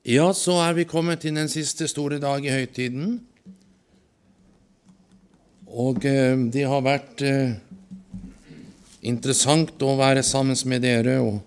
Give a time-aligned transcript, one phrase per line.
[0.00, 3.18] Ja, så er vi kommet til den siste store dag i høytiden.
[5.68, 7.58] Og eh, det har vært eh,
[9.04, 11.42] interessant å være sammen med dere og,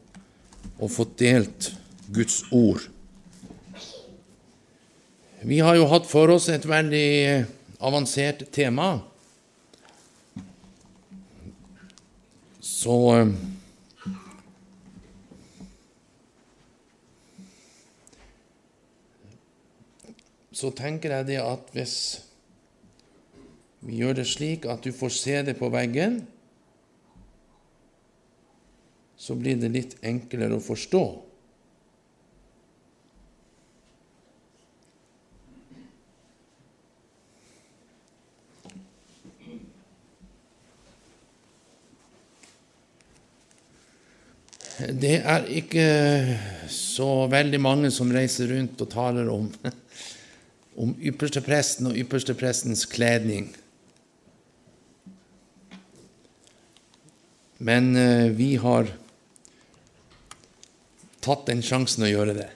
[0.78, 1.72] og få delt
[2.14, 2.86] Guds ord.
[5.42, 7.50] Vi har jo hatt for oss et veldig eh,
[7.82, 9.00] avansert tema.
[12.62, 13.02] Så
[20.54, 21.98] så tenker jeg det at hvis
[23.84, 26.22] vi gjør det slik at du får se det på veggen,
[29.18, 31.04] så blir det litt enklere å forstå.
[44.84, 45.86] Det er ikke
[46.72, 49.48] så veldig mange som reiser rundt og taler om
[50.76, 53.52] om ypperstepresten og yppersteprestens kledning.
[57.64, 58.90] Men eh, vi har
[61.24, 62.50] tatt den sjansen å gjøre det.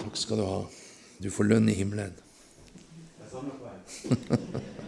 [0.00, 0.60] Takk skal du ha.
[1.20, 2.12] Du får lønn i himmelen.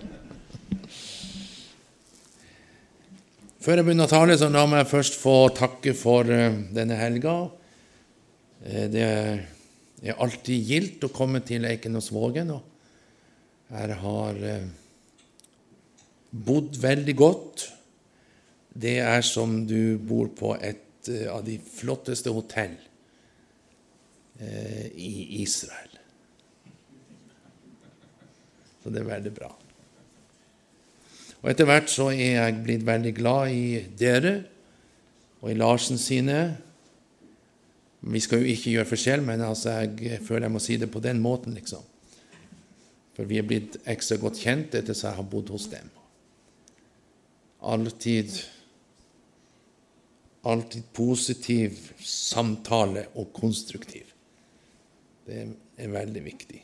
[3.63, 7.35] Før jeg begynner å tale, så la meg først få takke for uh, denne helga.
[8.59, 12.51] Uh, det er alltid gildt å komme til Eiken Og Svågen.
[12.57, 14.67] Og her har uh,
[16.35, 17.69] bodd veldig godt.
[18.83, 22.75] Det er som du bor på et av de flotteste hotell
[24.43, 25.99] i Israel.
[28.83, 29.51] Så det er veldig bra.
[31.43, 34.35] Og etter hvert så er jeg blitt veldig glad i dere
[35.43, 36.39] og i Larsen sine.
[38.03, 41.03] Vi skal jo ikke gjøre forskjell, men altså jeg føler jeg må si det på
[41.03, 41.83] den måten, liksom.
[43.13, 45.91] For vi er blitt ekstra godt kjent etter at jeg har bodd hos dem.
[47.63, 48.39] Alltid
[50.43, 54.09] alltid positiv samtale og konstruktiv.
[55.27, 55.45] Det
[55.79, 56.63] er veldig viktig.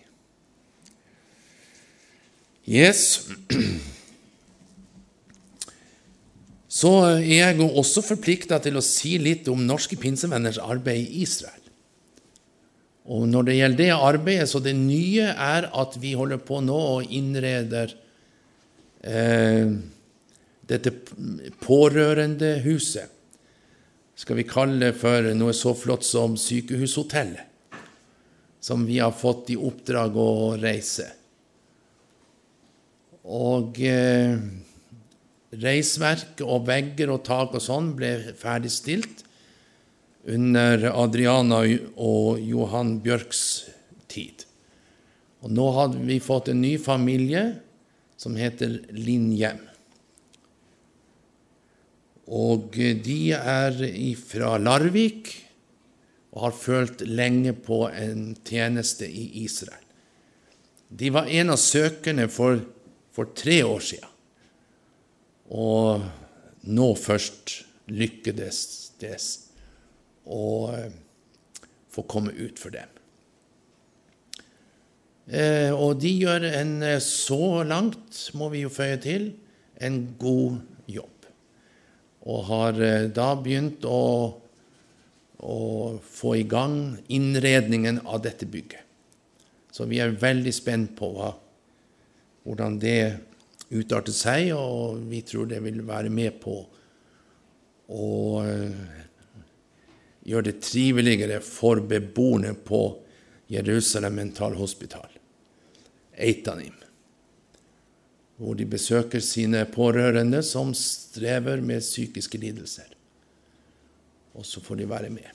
[2.68, 3.28] Yes.
[6.78, 11.64] så er jeg også forplikta til å si litt om norske pinsevenners arbeid i Israel.
[13.08, 16.76] Og når det gjelder det arbeidet, så det nye er at vi holder på nå
[16.76, 17.94] og innreder
[19.00, 19.72] eh,
[20.68, 20.92] dette
[21.64, 23.16] pårørendehuset.
[24.18, 27.46] Skal vi kalle det for noe så flott som Sykehushotellet,
[28.60, 31.06] som vi har fått i oppdrag å reise.
[33.24, 34.36] Og eh,
[35.56, 39.24] Reisverk og vegger og tak og sånn ble ferdigstilt
[40.28, 41.62] under Adriana
[41.96, 43.42] og Johan Bjørks
[44.12, 44.44] tid.
[45.40, 47.46] Og nå hadde vi fått en ny familie
[48.18, 49.62] som heter Linjem.
[52.28, 53.78] Og de er
[54.20, 55.30] fra Larvik
[56.34, 59.84] og har følt lenge på en tjeneste i Israel.
[60.88, 62.60] De var en av søkerne for,
[63.12, 64.12] for tre år siden.
[65.48, 66.04] Og
[66.68, 67.54] nå først
[67.88, 68.62] lykkes
[69.00, 69.16] det
[70.28, 70.96] å eh,
[71.88, 72.90] få komme ut for dem.
[75.28, 79.30] Eh, og de gjør en eh, så langt, må vi jo føye til,
[79.80, 80.58] en god
[80.90, 81.28] jobb.
[82.28, 82.80] Og har
[83.14, 84.02] da begynt å,
[85.38, 85.58] å
[86.02, 88.84] få i gang innredningen av dette bygget.
[89.72, 91.30] Så vi er veldig spent på hva,
[92.42, 92.98] hvordan det
[93.74, 96.56] utarte seg, og vi tror det vil være med på
[97.88, 98.08] å
[98.44, 98.80] eh,
[100.28, 102.82] gjøre det triveligere for beboerne på
[103.48, 105.08] Jerusalem Mental Hospital,
[106.12, 106.76] Eitanim,
[108.38, 112.92] hvor de besøker sine pårørende som strever med psykiske lidelser.
[114.38, 115.34] Og så får de være med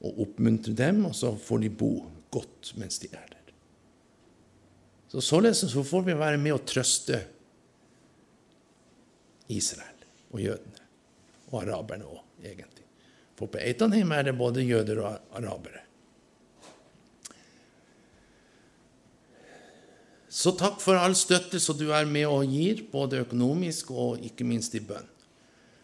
[0.00, 1.90] og oppmuntre dem, og så får de bo
[2.32, 3.39] godt mens de er der.
[5.10, 7.24] Så Således så får vi være med å trøste
[9.50, 10.84] Israel og jødene,
[11.50, 12.86] og araberne òg, egentlig.
[13.34, 15.82] For på Eitanheim er det både jøder og arabere.
[20.30, 24.46] Så takk for all støtte som du er med og gir, både økonomisk og ikke
[24.46, 25.08] minst i bønn.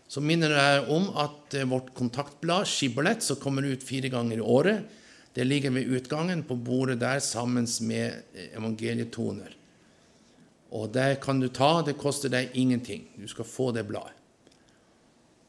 [0.06, 4.46] Så minner jeg om at eh, vårt kontaktblad, Skibolett, som kommer ut fire ganger i
[4.46, 4.86] året,
[5.36, 8.12] det ligger ved utgangen på bordet der sammen med
[8.56, 9.52] evangelietoner.
[10.72, 13.04] Og det kan du ta, det koster deg ingenting.
[13.20, 14.12] Du skal få det bladet.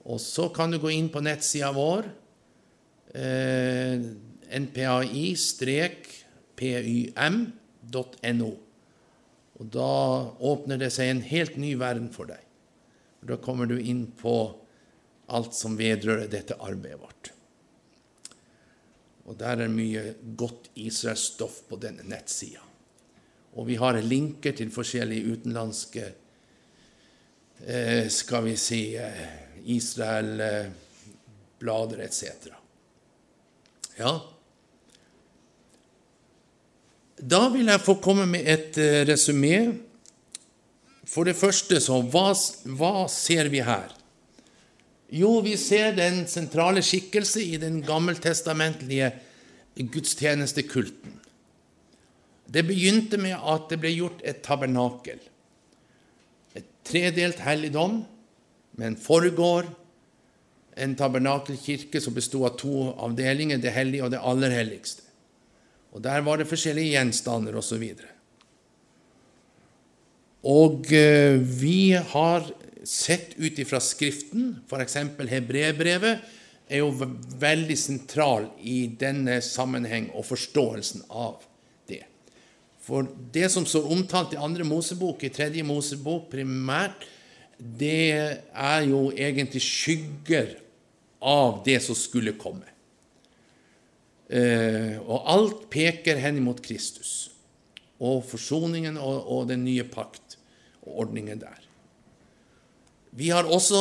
[0.07, 2.04] Og så kan du gå inn på nettsida vår,
[3.16, 4.00] eh,
[4.60, 5.01] npai-pym.no.
[9.57, 9.94] Og da
[10.51, 12.44] åpner det seg en helt ny verden for deg.
[13.28, 14.56] Da kommer du inn på
[15.28, 17.37] alt som vedrører dette arbeidet vårt.
[19.27, 22.62] Og der er mye godt Israel-stoff på denne nettsida.
[23.57, 26.06] Og vi har linker til forskjellige utenlandske
[27.65, 29.27] eh, skal vi si eh,
[29.75, 32.24] Israel-blader etc.
[33.97, 34.19] Ja.
[37.18, 39.12] Da vil jeg få komme med et resumé.
[39.12, 39.88] resymé.
[41.07, 42.31] For det første, så hva,
[42.77, 43.94] hva ser vi her?
[45.13, 49.13] Jo, vi ser den sentrale skikkelse i den gammeltestamentlige
[49.77, 51.15] gudstjenestekulten.
[52.48, 55.19] Det begynte med at det ble gjort et tabernakel.
[56.56, 58.01] Et tredelt helligdom
[58.77, 59.68] med en forgård,
[60.77, 65.03] en tabernakelkirke som bestod av to avdelinger, det hellige og det aller helligste.
[65.95, 67.81] Og Der var det forskjellige gjenstander osv.
[67.81, 68.13] Og, så
[70.48, 72.45] og eh, vi har
[72.88, 74.98] sett ut ifra Skriften, f.eks.
[75.31, 76.24] Hebrebrevet,
[76.68, 76.92] er jo
[77.39, 81.45] veldig sentral i denne sammenheng og forståelsen av
[81.88, 82.01] det.
[82.84, 87.07] For det som står omtalt i andre Mosebok, i tredje Mosebok primært,
[87.57, 90.57] det er jo egentlig skygger
[91.24, 92.68] av det som skulle komme.
[94.28, 97.30] Eh, og alt peker hen mot Kristus
[98.04, 100.36] og forsoningen og, den nye pakt
[100.84, 101.67] og ordningen der.
[103.18, 103.80] Vi har også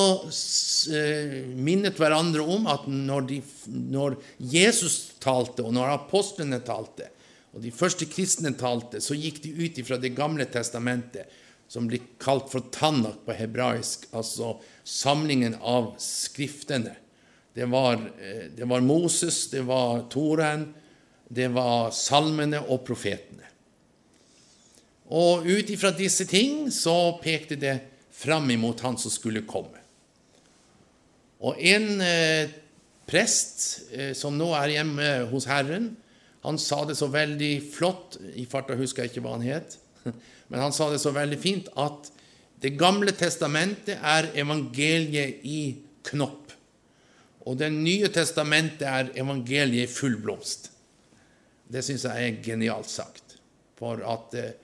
[0.96, 7.10] eh, minnet hverandre om at når, de, når, Jesus talte, og når apostlene talte,
[7.52, 11.28] og de første kristne talte, så gikk de ut fra Det gamle testamentet,
[11.68, 14.54] som blir kalt for Tannak på hebraisk, altså
[14.86, 16.94] samlingen av skriftene.
[17.52, 20.70] Det var, eh, det var Moses, det var Toren,
[21.28, 23.44] det var salmene og profetene.
[25.12, 27.74] Og ut ifra disse ting så pekte det
[28.16, 29.82] fram imot han som skulle komme.
[31.44, 32.48] Og en eh,
[33.08, 35.92] prest eh, som nå er hjemme hos Herren,
[36.46, 39.76] han sa det så veldig flott I farta husker jeg ikke hva han het,
[40.48, 42.12] men han sa det så veldig fint at
[42.56, 45.76] Det gamle testamentet er evangeliet i
[46.08, 46.54] knopp.
[47.44, 50.70] Og Det nye testamentet er evangeliet i full blomst.
[51.68, 53.36] Det syns jeg er genialt sagt.
[53.76, 54.54] For at eh,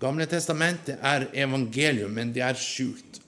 [0.00, 3.20] Gamle testamentet er evangelium, men det er skjult.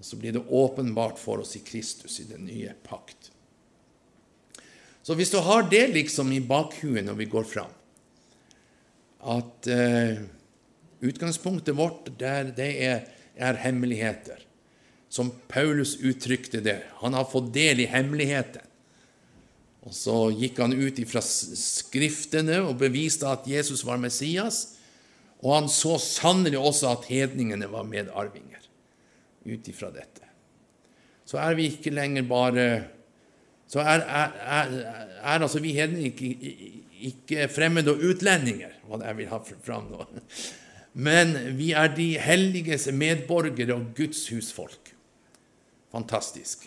[0.00, 3.30] Og Så blir det åpenbart for oss i Kristus i den nye pakt.
[5.02, 7.72] Så hvis du har det liksom i bakhuet når vi går fram,
[9.20, 10.22] at eh,
[11.04, 13.04] utgangspunktet vårt der, det er,
[13.36, 14.40] er, hemmeligheter,
[15.10, 18.62] som Paulus uttrykte det Han har fått del i hemmeligheten.
[19.82, 24.76] Og så gikk han ut fra Skriftene og beviste at Jesus var Messias.
[25.40, 28.66] Og han så sannelig også at hedningene var medarvinger
[29.48, 30.26] ut ifra dette.
[31.24, 32.66] Så er vi ikke lenger bare
[33.70, 34.72] Så er, er, er,
[35.22, 36.54] er altså vi hedninger ikke,
[37.06, 40.06] ikke fremmede og utlendinger, hva det er jeg vil ha fram nå.
[40.92, 44.90] Men vi er de helliges medborgere og Guds husfolk.
[45.94, 46.66] Fantastisk.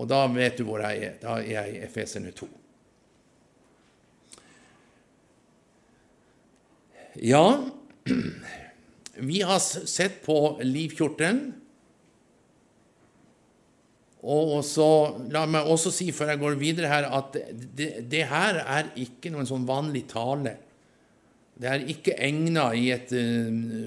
[0.00, 1.20] Og da vet du hvor jeg er.
[1.20, 2.48] Da er jeg i Efesene 2.
[7.14, 7.64] Ja,
[9.14, 11.52] vi har sett på livkjortelen.
[14.20, 14.86] Og så,
[15.32, 19.32] La meg også si før jeg går videre her, at det, det her er ikke
[19.32, 20.58] noen sånn vanlig tale.
[21.60, 22.90] Det er ikke egna i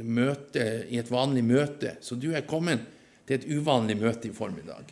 [0.06, 1.96] møte, i et vanlig møte.
[2.02, 2.86] Så du er kommet
[3.28, 4.92] til et uvanlig møte i formiddag.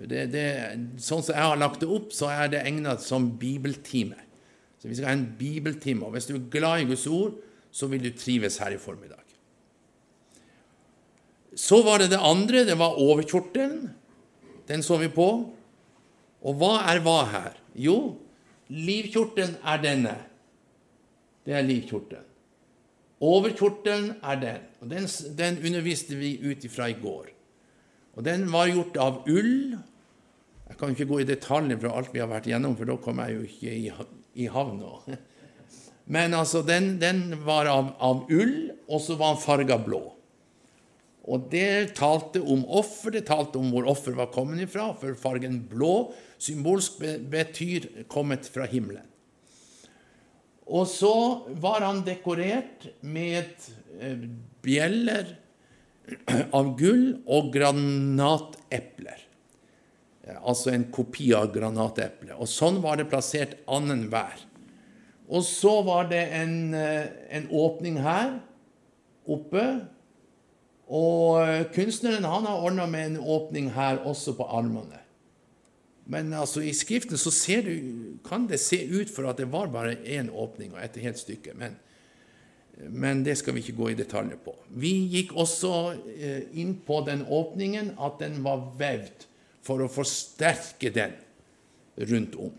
[0.00, 0.46] Det, det,
[1.00, 4.16] sånn som jeg har lagt det opp, så er det egna som bibeltime.
[4.80, 6.06] Så vi skal ha en bibeltime.
[6.06, 7.36] Og hvis du er glad i Guds ord,
[7.70, 9.18] så vil du trives her i formiddag.
[11.54, 12.64] Så var det det andre.
[12.64, 13.90] Det var overkjortelen.
[14.68, 15.28] Den så vi på.
[16.40, 17.58] Og hva er hva her?
[17.76, 18.16] Jo,
[18.72, 20.16] livkjortelen er denne.
[21.44, 22.26] Det er livkjortelen.
[23.20, 24.62] Overkjortelen er den.
[24.80, 27.28] Og den, den underviste vi ut ifra i går.
[28.16, 29.76] Og den var gjort av ull.
[30.70, 33.28] Jeg kan ikke gå i detaljer fra alt vi har vært gjennom, for da kommer
[33.28, 33.92] jeg jo ikke i
[34.34, 34.98] i havna.
[36.10, 40.02] Men altså, den, den var av, av, ull, og så var den farga blå.
[41.30, 45.60] Og det talte om offer, det talte om hvor offer var kommet ifra, for fargen
[45.70, 46.10] blå
[46.40, 46.98] symbolsk
[47.30, 49.06] betyr 'kommet fra himmelen'.
[50.66, 51.14] Og så
[51.60, 53.50] var han dekorert med
[54.00, 54.26] eh,
[54.62, 55.36] bjeller,
[56.58, 59.29] av gull og granatepler.
[60.38, 62.36] Altså en kopi av granateplet.
[62.38, 64.46] Og sånn var det plassert annenhver.
[65.30, 68.40] Og så var det en, eh, en åpning her
[69.26, 69.66] oppe.
[70.90, 74.98] Og eh, kunstneren han har ordna med en åpning her også på armene.
[76.10, 77.30] Men altså, i Skriften så
[77.62, 81.18] du, kan det se ut for at det var bare én åpning og et helt
[81.18, 81.54] stykke.
[81.54, 81.76] Men,
[82.88, 84.56] men, det skal vi ikke gå i detaljer på.
[84.74, 89.29] Vi gikk også eh, inn på den åpningen at den var vevd
[89.64, 91.14] for å forsterke den
[92.10, 92.54] rundt om.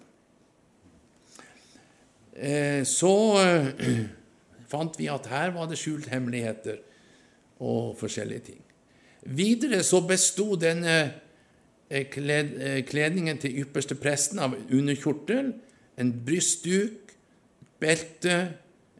[2.36, 3.72] Eh, så eh,
[4.72, 6.80] fant vi at her var det skjult hemmeligheter
[7.62, 8.62] og forskjellige ting.
[9.22, 10.96] Videre så besto denne
[11.92, 12.08] Eh,
[12.88, 15.50] kledningen til ypperste presten av underkjortel,
[16.00, 17.12] en brystduk,
[17.84, 18.38] belte,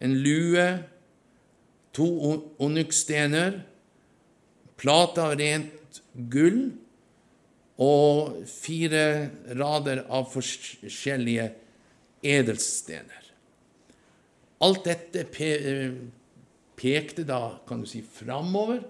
[0.04, 0.66] en lue,
[1.96, 2.08] to
[2.60, 3.62] onyksstener,
[4.76, 6.02] plate av rent
[6.34, 6.74] gull
[7.82, 11.48] og fire rader av forskjellige
[12.22, 13.32] edelstener.
[14.62, 15.26] Alt dette
[16.78, 18.86] pekte da, kan du si, framover.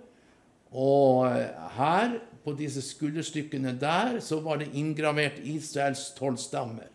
[0.72, 1.28] Og
[1.78, 6.88] her på disse skulderstykkene der så var det inngravert Israels tolv stammer.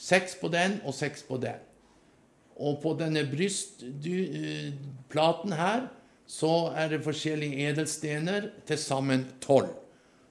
[0.00, 1.58] Seks på den og seks på den.
[2.60, 5.88] Og på denne brystplaten her
[6.30, 9.68] så er det forskjellige edelstener, til sammen tolv,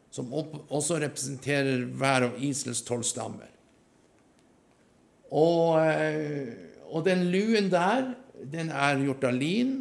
[0.09, 3.49] som også representerer hver av Israels tolv stammer.
[5.29, 6.49] Og, eh,
[6.89, 8.15] og den luen der,
[8.49, 9.75] den er gjort av lin.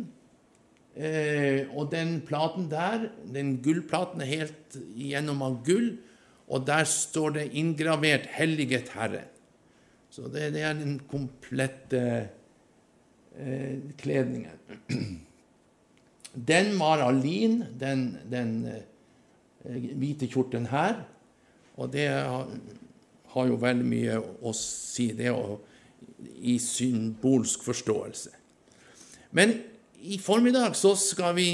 [0.99, 5.95] Eh, og den platen der, den gullplaten, er helt gjennom av gull,
[6.49, 9.29] og der står det inngravert 'Helliget Herre'.
[10.11, 12.29] Så det, det er den komplette
[13.39, 14.59] eh, kledningen.
[16.49, 18.83] Den var av lin, den, den eh,
[19.69, 21.03] hvite kjortelen her.
[21.79, 25.61] Og det har, jo veldig mye å si, det og,
[26.43, 28.33] i symbolsk forståelse.
[29.37, 29.55] Men
[30.03, 31.51] i formiddag så skal vi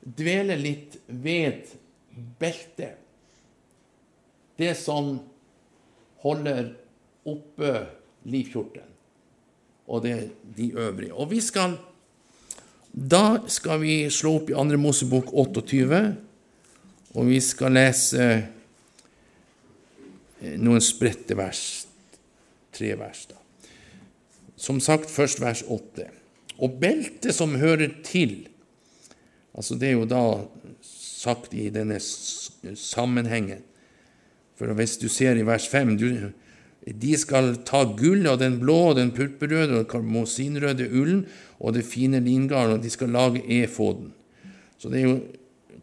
[0.00, 1.74] dvele litt ved
[2.40, 2.96] beltet.
[4.56, 5.14] Det som
[6.20, 6.72] holder
[7.28, 7.74] oppe
[8.28, 8.88] livkjortelen,
[9.88, 10.16] og det
[10.56, 11.14] de øvrige.
[11.14, 11.78] Og vi skal
[12.90, 14.78] Da skal vi slå opp i 2.
[14.82, 16.00] Mosebok 28,
[17.14, 18.42] og vi skal lese eh,
[20.62, 21.86] noen spredte vers.
[22.74, 23.38] Tre vers, da.
[24.60, 26.06] Som sagt, først vers 8.
[26.60, 28.46] Og beltet som hører til
[29.50, 30.46] Altså Det er jo da
[30.86, 33.64] sagt i denne sammenhengen.
[34.54, 36.30] For hvis du ser i vers 5 du,
[36.86, 41.26] De skal ta gull og den blå og den purpurrøde og karmosinrøde ullen
[41.58, 44.14] og det fine lingarnet, og de skal lage efoden.
[44.78, 45.18] Så det er jo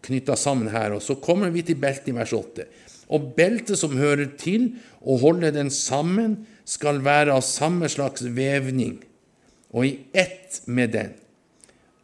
[0.07, 0.95] knytta sammen her.
[0.95, 2.67] Og så kommer vi til beltet i vers 8.
[3.13, 8.97] Og beltet som hører til og holder den sammen, skal være av samme slags vevning
[9.71, 11.13] og i ett med den,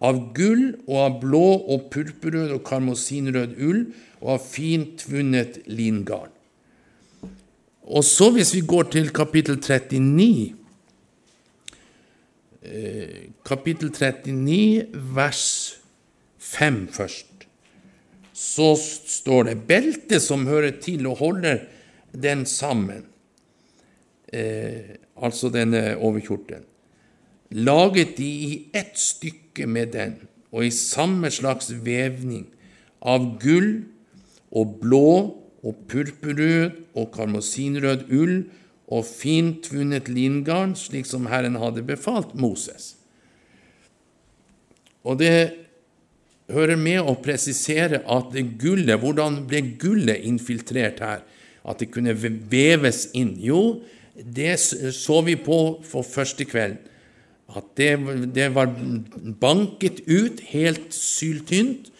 [0.03, 3.86] av gull og av blå og purpurrød og karmosinrød ull
[4.22, 6.31] og av fint vunnet lingarn.
[7.83, 10.53] Og så, hvis vi går til kapittel 39
[12.63, 15.43] eh, Kapittel 39, vers
[16.39, 17.33] 5 først,
[18.44, 21.64] så står det beltet som hører til og holder
[22.14, 23.08] den sammen,
[24.34, 26.68] eh, altså denne overkjortelen
[27.54, 30.16] laget de i ett stykke med den,
[30.52, 32.48] og i samme slags vevning,
[33.04, 33.84] av gull
[34.56, 35.08] og blå
[35.64, 38.38] og purpurrød og karmosinrød ull
[38.88, 42.94] og fint vunnet lingarn, slik som Herren hadde befalt Moses.
[45.04, 45.62] Og det
[46.52, 51.22] hører med å presisere at det gullet, hvordan ble gullet infiltrert her?
[51.64, 53.38] At det kunne veves inn?
[53.40, 53.84] Jo,
[54.14, 56.82] det så vi på for første kvelden
[57.54, 57.92] at det,
[58.34, 58.72] det var
[59.42, 61.92] banket ut helt syltynt,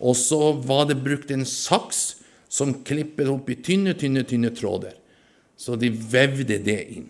[0.00, 4.94] og så var det brukt en saks som klippet opp i tynne, tynne, tynne tråder.
[5.60, 7.08] Så de vevde det inn.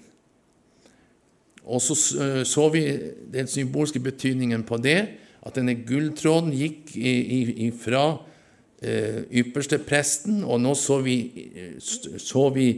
[1.70, 1.94] Og så
[2.48, 2.82] så vi
[3.30, 4.98] den symbolske betydningen på det,
[5.46, 6.92] at denne gulltråden gikk
[7.80, 8.04] fra
[8.82, 11.16] eh, ypperste presten, og nå så vi,
[11.80, 12.68] så vi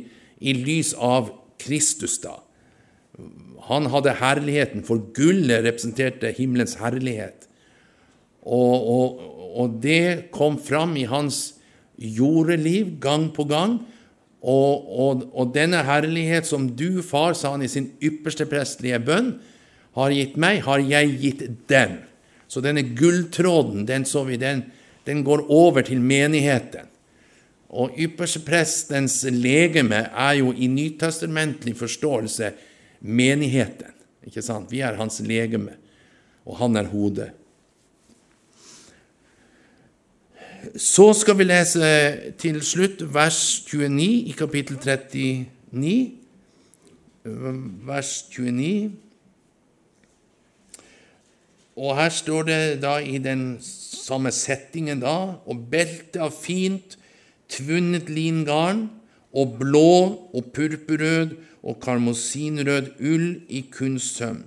[0.42, 1.30] i lys av
[1.62, 2.38] Kristus, da
[3.68, 7.46] han hadde herligheten, for gullet representerte himmelens herlighet.
[8.42, 9.20] Og, og,
[9.52, 11.54] og, det kom fram i hans
[11.96, 13.78] jordeliv gang på gang.
[14.42, 14.88] Og,
[15.30, 19.36] og, denne herlighet som du, far, sa han i sin ypperste prestelige bønn,
[19.94, 22.00] har gitt meg, har jeg gitt dem.
[22.52, 24.66] Så denne gulltråden, den så vi, den,
[25.06, 26.90] den går over til menigheten.
[27.72, 32.50] Og yppersteprestens legeme er jo i nytestamentlig forståelse
[33.00, 33.94] menigheten.
[34.28, 34.68] Ikke sant?
[34.68, 35.78] Vi er hans legeme,
[36.44, 37.30] og han er hodet.
[40.76, 41.88] Så skal vi lese
[42.38, 46.12] til slutt vers 29 i kapittel 39.
[47.88, 48.92] Vers 29.
[51.76, 56.98] Og her står det da i den samme settingen da og belte av fint,
[57.52, 58.86] tvunnet lingarn
[59.32, 59.94] og blå
[60.32, 64.42] og purpurrød og karmosinrød ull i kunstsøm,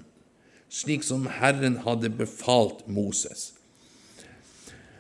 [0.70, 3.54] slik som Herren hadde befalt Moses.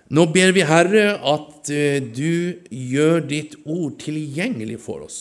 [0.09, 5.19] Nå ber vi, Herre, at eh, du gjør ditt ord tilgjengelig for oss,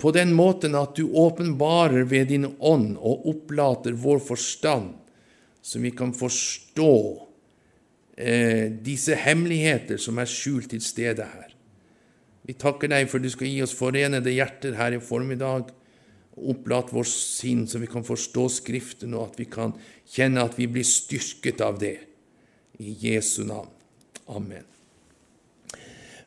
[0.00, 4.94] på den måten at du åpenbarer ved din ånd og opplater vår forstand,
[5.62, 6.94] så vi kan forstå
[8.16, 11.52] eh, disse hemmeligheter som er skjult til stede her.
[12.48, 15.68] Vi takker deg for du skal gi oss forenede hjerter her i formiddag.
[16.40, 19.74] Opplat vår sinn, så vi kan forstå Skriften, og at vi kan
[20.08, 21.98] kjenne at vi blir styrket av det.
[22.80, 23.68] I Jesu navn.
[24.30, 24.64] Amen.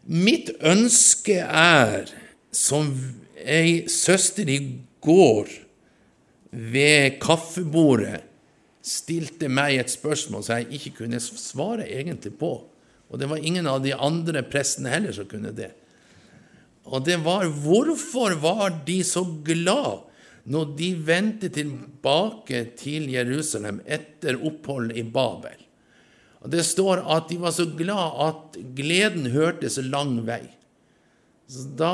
[0.05, 2.11] Mitt ønske er,
[2.53, 2.91] som
[3.41, 4.59] ei søster i
[5.01, 5.49] går
[6.53, 8.21] ved kaffebordet
[8.83, 12.51] stilte meg et spørsmål som jeg ikke kunne svare egentlig på.
[13.09, 15.71] Og det var ingen av de andre prestene heller som kunne det.
[16.91, 20.09] Og det var hvorfor var de så glad
[20.51, 25.61] når de vendte tilbake til Jerusalem etter oppholdet i Babel?
[26.43, 30.43] Og Det står at de var så glad at gleden hørtes lang vei.
[31.47, 31.93] Så da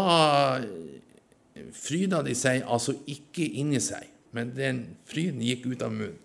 [1.75, 6.17] fryda de seg altså ikke inni seg, men den fryden gikk ut av munnen.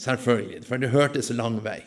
[0.00, 1.80] Selvfølgelig, for det hørtes lang vei.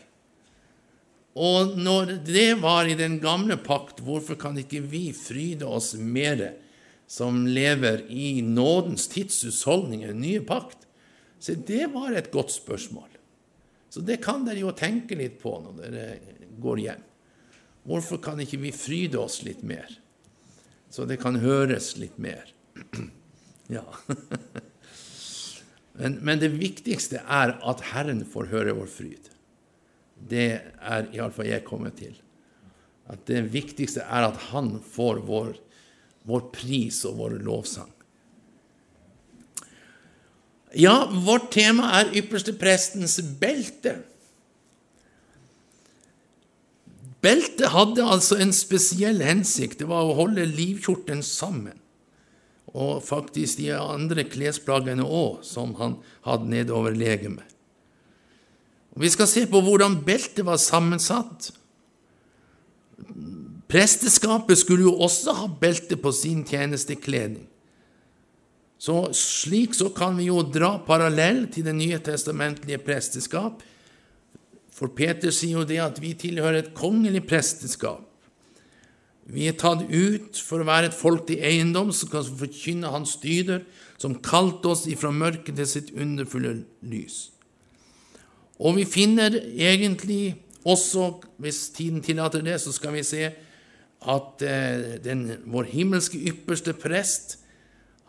[1.34, 6.52] Og når det var i den gamle pakt, hvorfor kan ikke vi fryde oss mere
[7.10, 10.86] som lever i nådens tidshusholdninger, nye pakt?
[11.42, 13.10] Så det var et godt spørsmål.
[13.90, 16.06] Så det kan dere jo tenke litt på når dere
[16.62, 17.02] går hjem.
[17.84, 19.90] Hvorfor kan ikke vi fryde oss litt mer,
[20.88, 22.46] så det kan høres litt mer?
[23.76, 23.84] ja.
[25.94, 29.30] men, men, det viktigste er at Herren får høre vår fryd.
[30.18, 32.16] Det er iallfall jeg kommet til.
[33.10, 35.52] At det viktigste er at Han får vår,
[36.26, 37.90] vår pris og vår lovsang.
[40.74, 44.00] Ja, vårt tema er yppersteprestens belte.
[47.22, 49.78] Beltet hadde altså en spesiell hensikt.
[49.80, 51.78] Det var å holde livkjorten sammen.
[52.74, 57.46] Og faktisk de andre klesplaggene òg, som han hadde nedover legemet.
[58.94, 61.50] Vi skal se på hvordan beltet var sammensatt.
[63.70, 67.48] Presteskapet skulle jo også ha belte på sin tjenestekledning.
[68.78, 73.62] Så Slik så kan vi jo dra parallell til Det nye testamentlige presteskap.
[74.74, 78.02] For Peter sier jo det at vi tilhører et kongelig presteskap.
[79.24, 83.16] Vi er tatt ut for å være et folk til eiendom som kan forkynne Hans
[83.22, 83.62] dyder,
[83.96, 87.30] som kalte oss ifra mørket til sitt underfulle lys.
[88.60, 91.08] Og vi finner egentlig også,
[91.42, 93.30] hvis tiden tillater det, så skal vi se
[94.04, 97.38] at eh, den, vår himmelske ypperste prest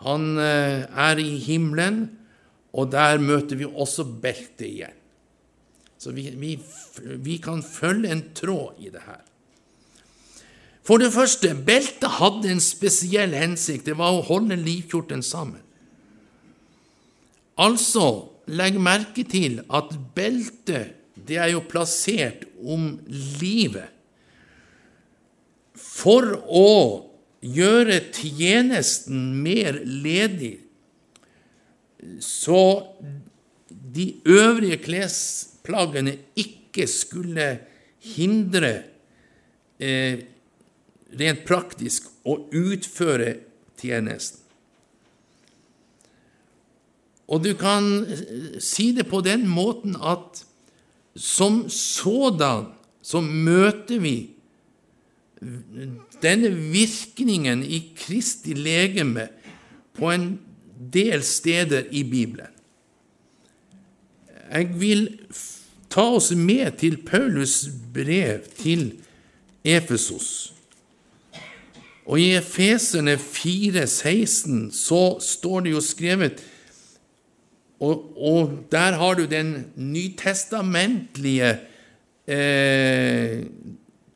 [0.04, 2.10] han eh, er i himmelen,
[2.76, 4.98] og der møter vi også beltet igjen.
[5.98, 6.58] Så vi, vi,
[7.24, 9.24] vi, kan følge en tråd i det her.
[10.86, 13.88] For det første, beltet hadde en spesiell hensikt.
[13.88, 15.64] Det var å holde livkjorten sammen.
[17.58, 20.94] Altså, legg merke til at beltet
[21.26, 22.98] det er jo plassert om
[23.40, 23.96] livet
[25.76, 26.70] for å
[27.46, 30.58] gjøre tjenesten mer ledig,
[32.22, 32.62] så
[33.70, 37.48] de øvrige klesplaggene ikke skulle
[38.16, 38.74] hindre
[39.80, 40.35] eh,
[41.20, 43.38] rent praktisk å utføre
[43.80, 44.42] tjenesten.
[47.26, 50.44] Og du kan eh, si det på den måten at
[51.16, 52.68] som sådan
[53.06, 54.16] så møter vi
[56.24, 59.28] denne virkningen i Kristi legeme
[59.96, 60.28] på en
[60.94, 62.52] del steder i Bibelen.
[64.52, 65.06] Jeg vil
[65.90, 68.92] ta oss med til Paulus brev til
[69.66, 70.55] Efesos.
[72.06, 76.44] Og i Efeserne 4,16 så står det jo skrevet
[77.80, 81.58] og, og, der har du den nytestamentlige
[82.28, 83.44] eh,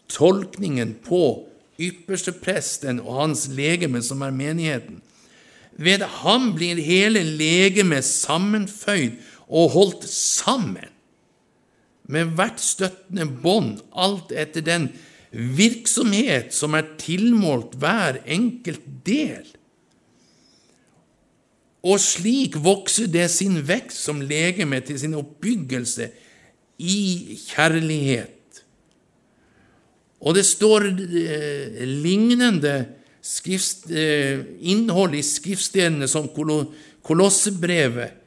[0.10, 1.49] tolkningen på
[1.80, 5.02] ypperstepresten og hans legeme, som er menigheten.
[5.71, 10.89] Ved ham blir hele legemet sammenføyd og holdt sammen
[12.10, 14.89] med hvert støttende bånd, alt etter den
[15.31, 19.45] virksomhet som er tilmålt hver enkelt del.
[21.85, 26.09] Og slik vokser det sin vekst som legeme til sin oppbyggelse
[26.79, 28.63] i kjærlighet.
[30.19, 32.73] Og det står eh, lignende
[33.23, 36.27] skrift, eh, innhold i skriftstedene som
[37.03, 38.17] Kolossebrevet,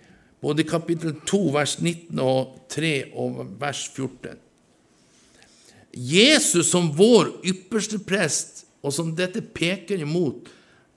[0.42, 4.40] både kapittel 2, vers 19 og 3 og vers 14.
[5.92, 10.48] Jesus som vår ypperste prest, og som dette peker imot,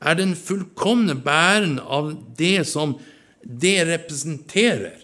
[0.02, 2.96] er den fullkomne bæren av det som
[3.42, 5.02] det representerer.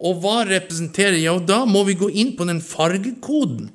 [0.00, 1.18] Og hva representerer?
[1.20, 3.68] Ja, da må vi gå inn på den fargekoden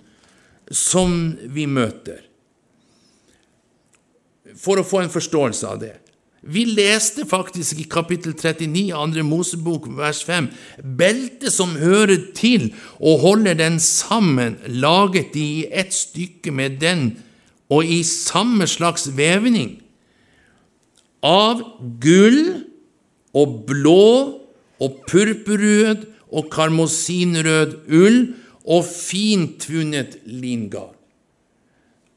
[0.73, 2.23] som vi møter,
[4.57, 5.93] for å få en forståelse av det.
[6.45, 10.51] Vi leste faktisk i kapittel 39, andre Mosebok, vers 5,
[10.97, 12.67] beltet som hører til
[12.99, 17.15] og holder den sammen, laget de i ett stykke med den
[17.73, 19.79] og i samme slags vevning,
[21.25, 21.63] av
[22.03, 22.61] gull
[23.33, 24.05] og blå
[24.77, 28.19] og purpurrød og karmosinrød ull
[28.69, 30.93] og fintvunnet lingarn.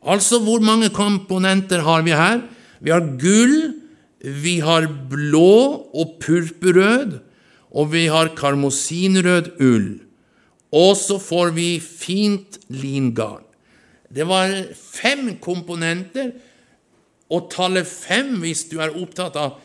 [0.05, 2.45] Altså, hvor mange komponenter har vi her?
[2.85, 3.78] Vi har gull,
[4.21, 7.19] vi har blå og purpurrød,
[7.71, 9.89] og vi har karmosinrød ull.
[10.75, 13.45] Og så får vi fint lingarn.
[14.09, 16.33] Det var fem komponenter,
[17.29, 19.59] og tallet fem, hvis du er opptatt av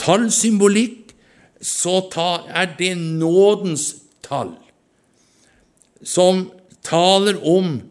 [0.00, 1.12] tallsymbolikk,
[1.60, 2.00] så
[2.48, 3.90] er det nådens
[4.24, 4.54] tall,
[6.00, 6.46] som
[6.86, 7.82] taler om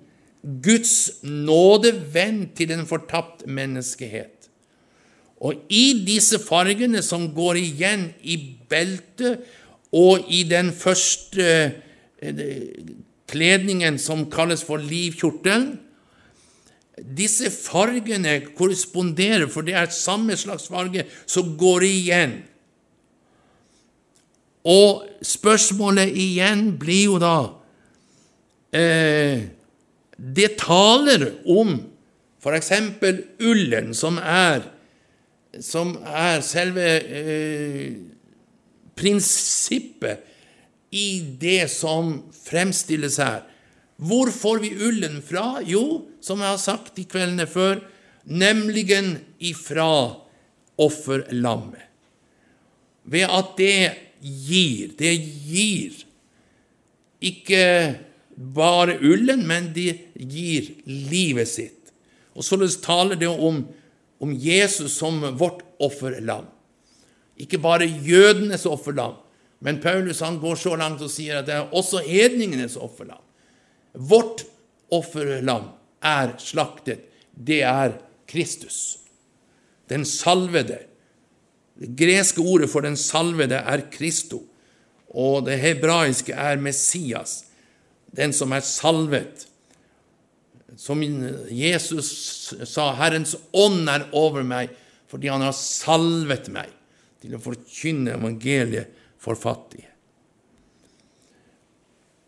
[0.41, 4.38] Guds nådevenn til en fortapt menneskehet.
[5.39, 8.38] Og i disse fargene som går igjen i
[8.69, 9.45] beltet
[9.95, 11.45] og i den første
[12.19, 12.41] eh,
[13.30, 15.78] kledningen som kalles for livkjortelen
[16.99, 22.34] Disse fargene korresponderer, for det er samme slags farge som går igjen.
[24.67, 27.36] Og spørsmålet igjen blir jo da
[28.75, 29.47] eh,
[30.19, 31.78] Det taler om
[32.43, 32.73] f.eks.
[33.39, 34.67] ullen, som er
[35.57, 37.93] som er selve eh,
[38.99, 40.25] prinsippet
[40.93, 43.45] i det som fremstilles her.
[43.99, 45.59] Hvor får vi ullen fra?
[45.65, 47.81] Jo, som jeg har sagt de kveldene før,
[48.23, 48.85] nemlig
[49.39, 50.15] ifra
[50.79, 51.85] offerlammet.
[53.09, 53.79] Ved at det
[54.21, 54.93] gir.
[54.99, 56.05] Det gir
[57.19, 57.65] ikke
[58.35, 61.91] bare ullen, men det gir livet sitt.
[62.38, 63.65] Og således taler det om
[64.19, 66.45] om Jesus som vårt offerlam.
[67.39, 69.15] Ikke bare jødenes offerlam,
[69.63, 73.21] men Paulus han går så langt og sier at det er også hedningenes offerlam.
[73.93, 74.45] Vårt
[74.91, 75.71] offerlam
[76.03, 77.08] er slaktet.
[77.34, 77.95] Det er
[78.29, 78.99] Kristus,
[79.89, 80.84] den salvede.
[81.79, 84.43] Det greske ordet for den salvede er Kristo,
[85.10, 87.45] og det hebraiske er Messias,
[88.15, 89.48] den som er salvet.
[90.79, 91.03] Som
[91.51, 94.71] Jesus sa, 'Herrens ånd er over meg,
[95.11, 96.71] fordi han har salvet meg
[97.19, 99.89] til å forkynne evangeliet for fattige'.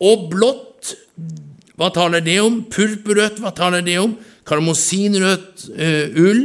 [0.01, 0.95] Og blått,
[1.77, 2.63] hva taler det om?
[2.67, 4.17] Purpurrødt, hva taler det om?
[4.49, 6.41] Karmosinrødt uh, ull,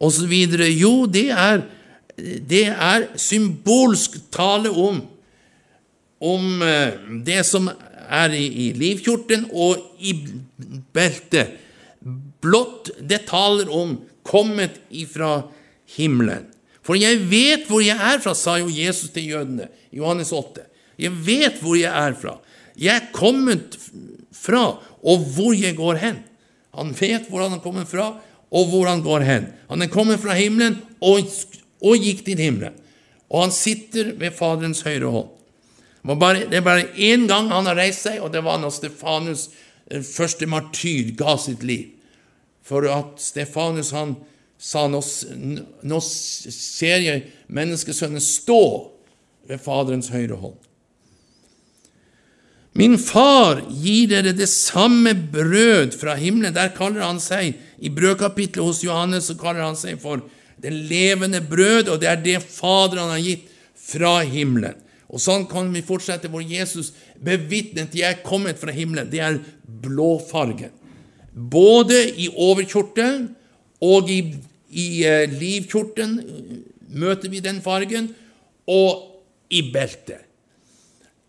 [0.00, 0.32] osv.
[0.70, 1.64] Jo, det er,
[2.16, 5.02] det er symbolsk tale om,
[6.24, 6.94] om uh,
[7.26, 7.68] det som
[8.22, 10.14] er i, livkjorten og i
[10.94, 11.54] beltet.
[12.44, 13.96] Blått, det taler om
[14.26, 15.44] kommet ifra
[15.96, 16.50] himmelen.
[16.84, 20.66] For jeg vet hvor jeg er fra, sa jo Jesus til jødene i Johannes 8.
[21.00, 22.36] Jeg vet hvor jeg er fra.
[22.76, 23.78] Jeg er kommet
[24.34, 24.64] fra,
[25.00, 26.20] og hvor jeg går hen.
[26.74, 28.10] Han vet hvor han er kommet fra,
[28.54, 29.46] og hvor han går hen.
[29.70, 31.24] Han er kommet fra himmelen og,
[31.82, 32.76] og gikk til himmelen.
[33.32, 35.30] Og han sitter ved Faderens høyre hånd.
[36.04, 39.48] Det er bare én gang han har reist seg, og det var når Stefanus,
[40.04, 41.94] første martyr, ga sitt liv.
[42.64, 44.16] For at Stefanus han
[44.60, 45.00] sa nå,
[45.84, 48.60] nå ser jeg menneskesønnen stå
[49.48, 50.60] ved Faderens høyre hånd.
[52.74, 56.56] Min far gir dere det samme brød fra himmelen.
[56.56, 60.24] Der kaller han seg, I brødkapitlet hos Johannes så kaller han seg for
[60.60, 63.46] det levende brød, og det er det Faderen har gitt
[63.78, 64.80] fra himmelen.
[65.14, 66.90] Og sånn kan vi fortsette, hvor Jesus
[67.22, 69.10] bevitnet de er kommet fra himmelen.
[69.12, 69.38] Det er
[69.84, 70.74] blåfargen.
[71.30, 73.28] Både i overkjorten
[73.84, 74.20] og i,
[74.74, 74.88] i
[75.30, 76.18] livkjorten
[76.94, 78.10] møter vi den fargen,
[78.70, 79.10] og
[79.52, 80.22] i beltet.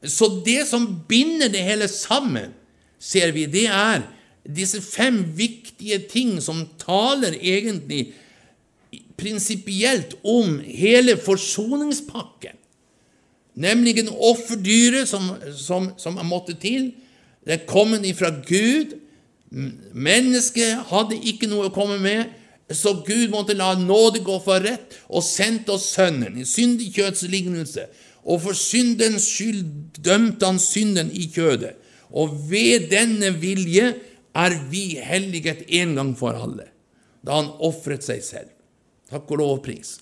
[0.05, 2.53] Så det som binder det hele sammen,
[3.01, 4.05] ser vi, det er
[4.45, 8.13] disse fem viktige ting som taler egentlig
[9.17, 12.55] prinsipielt om hele forsoningspakken.
[13.55, 16.91] Nemlig offerdyret som, som, som måtte til.
[17.47, 18.97] Er kommet ifra Gud.
[19.93, 22.33] Mennesket hadde ikke noe å komme med,
[22.73, 27.27] så Gud måtte la nåde gå for rett og sendte oss Sønnen i syndig kjøtts
[27.29, 27.85] lignelse.
[28.25, 31.75] Og for syndens skyld dømte han synden i kjødet.
[32.09, 33.91] Og ved denne vilje
[34.35, 36.67] er vi helliget en gang for alle,
[37.23, 38.49] da han ofret seg selv.
[39.11, 39.99] Takk og lovpris.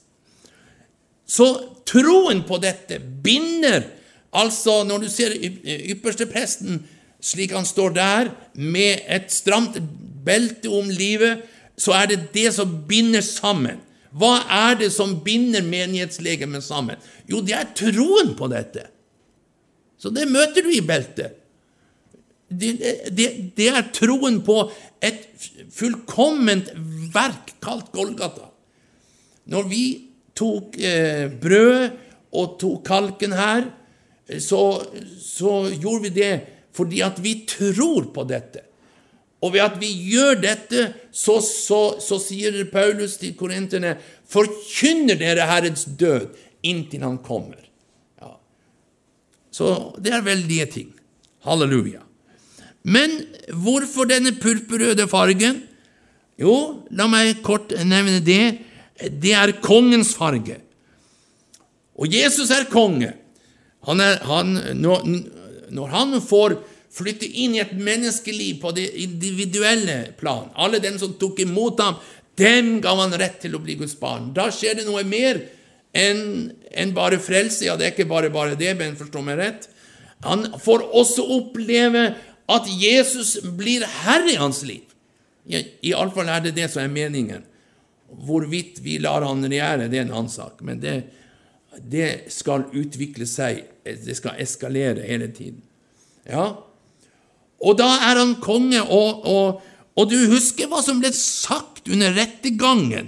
[1.34, 1.48] Så
[1.90, 3.90] troen på dette binder
[4.34, 6.80] altså Når du ser ypperstepresten
[7.24, 9.78] slik han står der, med et stramt
[10.26, 11.44] belte om livet,
[11.80, 13.80] så er det det som binder sammen.
[14.14, 17.00] Hva er det som binder menighetslegemet sammen?
[17.30, 18.86] Jo, det er troen på dette.
[19.98, 21.40] Så det møter du i beltet.
[22.54, 22.74] Det,
[23.10, 24.68] det, det er troen på
[25.02, 25.24] et
[25.74, 26.70] fullkomment
[27.16, 28.52] verk kalt Golgata.
[29.50, 29.86] Når vi
[30.38, 31.94] tok eh, brød
[32.34, 33.70] og tok kalken her,
[34.40, 34.62] så,
[35.20, 36.34] så, gjorde vi det
[36.74, 38.64] fordi at vi tror på dette.
[39.44, 43.98] Og ved at vi gjør dette, så, så, så sier Paulus til korinterne,
[44.32, 46.32] forkynner dere Herrens død
[46.66, 47.60] inntil Han kommer.
[48.24, 48.32] Ja.
[49.52, 49.68] Så
[50.02, 50.90] det er veldige ting.
[51.44, 52.02] Halleluja.
[52.84, 53.20] Men
[53.52, 55.62] hvorfor denne purpurrøde fargen?
[56.40, 56.56] Jo,
[56.90, 58.73] la meg kort nevne det
[59.10, 60.60] det er kongens farge.
[62.00, 63.14] Og Jesus er konge.
[63.88, 65.04] Han er, han, når,
[65.76, 66.58] når, han får
[66.94, 71.98] flytte inn i et menneskeliv på det individuelle plan Alle dem som tok imot ham,
[72.40, 74.32] dem ga han rett til å bli Guds barn.
[74.34, 75.42] Da skjer det noe mer
[75.94, 77.68] enn en bare frelse.
[77.68, 79.68] Ja, det er ikke bare bare det, men forstå meg rett.
[80.24, 82.14] Han får også oppleve
[82.50, 84.88] at Jesus blir herre i hans liv.
[85.84, 87.44] Iallfall er det det som er meningen.
[88.14, 90.62] Hvorvidt vi lar han regjere, det er en annen sak.
[90.66, 90.96] Men det,
[91.80, 95.62] det, skal utvikle seg, det skal eskalere hele tiden.
[96.30, 96.54] Ja,
[97.64, 99.62] Og da er han konge, og, og,
[99.96, 103.08] og du husker hva som ble sagt under rettergangen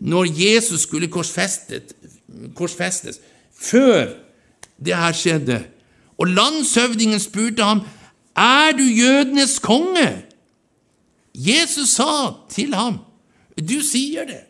[0.00, 3.20] når Jesus skulle korsfestes,
[3.52, 4.16] før
[4.80, 5.58] det her skjedde.
[6.16, 7.84] Og landshøvdingen spurte ham,
[8.36, 10.24] 'Er du jødenes konge?'
[11.34, 12.98] Jesus sa til ham,
[13.66, 14.42] du sier det.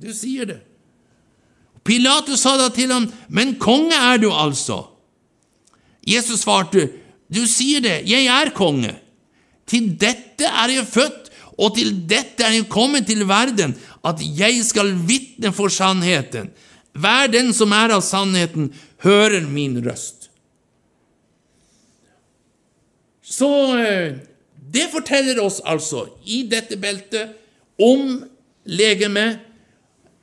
[0.00, 0.60] Du sier det.
[1.86, 4.88] Pilatus sa da til ham, Men konge er du altså.
[6.06, 6.88] Jesus svarte,
[7.32, 8.92] Du sier det, jeg er konge.
[9.66, 13.74] Til dette er jeg født, og til dette er jeg kommet til verden,
[14.06, 16.52] at jeg skal vitne for sannheten.
[16.94, 18.70] Hver den som er av sannheten,
[19.02, 20.30] hører min røst.
[23.26, 24.14] Så eh,
[24.72, 27.34] det forteller oss altså i dette beltet
[27.78, 28.24] om
[28.66, 29.42] legemet.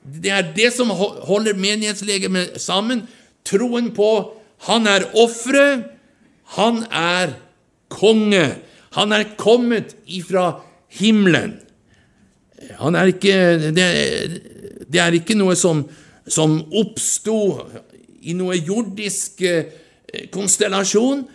[0.04, 3.04] Det er det som holder menighetslegemet sammen.
[3.44, 4.10] Troen på
[4.68, 5.84] han er offeret,
[6.56, 7.34] han er
[7.92, 8.44] konge.
[8.96, 11.58] Han er kommet ifra himmelen.
[12.78, 13.34] Han er ikke,
[13.76, 13.88] det,
[14.88, 15.82] det er ikke noe som,
[16.24, 17.38] som oppsto
[18.24, 19.66] i noe jordisk eh,
[20.32, 21.26] konstellasjon,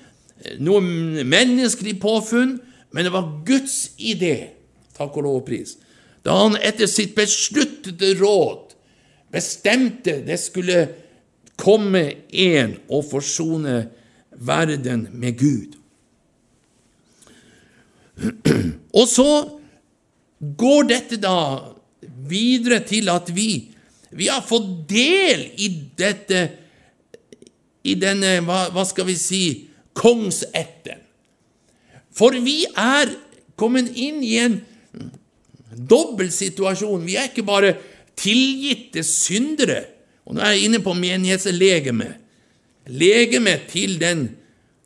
[0.64, 0.82] noe
[1.28, 2.56] menneskelig påfunn,
[2.96, 4.56] men det var Guds idé.
[4.98, 5.76] Takk og lov og pris
[6.24, 8.76] da han etter sitt besluttede råd
[9.32, 10.88] bestemte det skulle
[11.60, 13.76] komme en og forsone
[14.40, 15.76] verden med Gud.
[19.00, 19.32] Og så
[20.40, 21.36] går dette da
[22.30, 23.70] videre til at vi,
[24.16, 26.44] vi har fått del i dette
[27.88, 29.44] i denne, hva, hva skal vi si,
[29.96, 31.00] kongsetten.
[32.16, 33.12] For vi er
[33.60, 34.60] kommet inn i en
[35.88, 37.06] dobbel situasjon.
[37.08, 37.76] Vi er ikke bare
[38.20, 39.84] tilgitte syndere.
[40.28, 42.18] Og nå er jeg inne på menighetslegemet.
[42.90, 44.26] Legemet til den,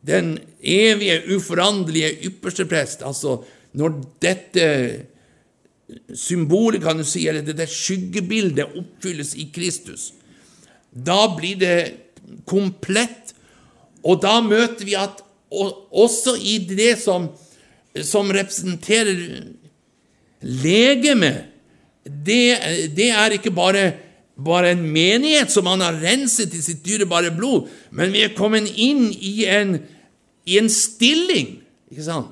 [0.06, 3.04] den evige, uforanderlige ypperste prest.
[3.06, 3.42] Altså
[3.74, 4.68] når dette
[6.16, 10.12] symbolet, kan du si, eller dette skyggebildet oppfylles i Kristus,
[10.94, 11.78] da blir det
[12.50, 13.34] komplett.
[14.04, 15.22] Og da møter vi at
[15.54, 17.28] også i det som,
[18.02, 19.20] som representerer
[20.44, 21.34] Legeme,
[22.04, 23.92] det, det er ikke bare
[24.34, 28.72] bare en menighet som han har renset i sitt dyrebare blod, men vi er kommet
[28.82, 29.78] inn i en,
[30.50, 31.60] i en stilling,
[31.92, 32.32] ikke sant?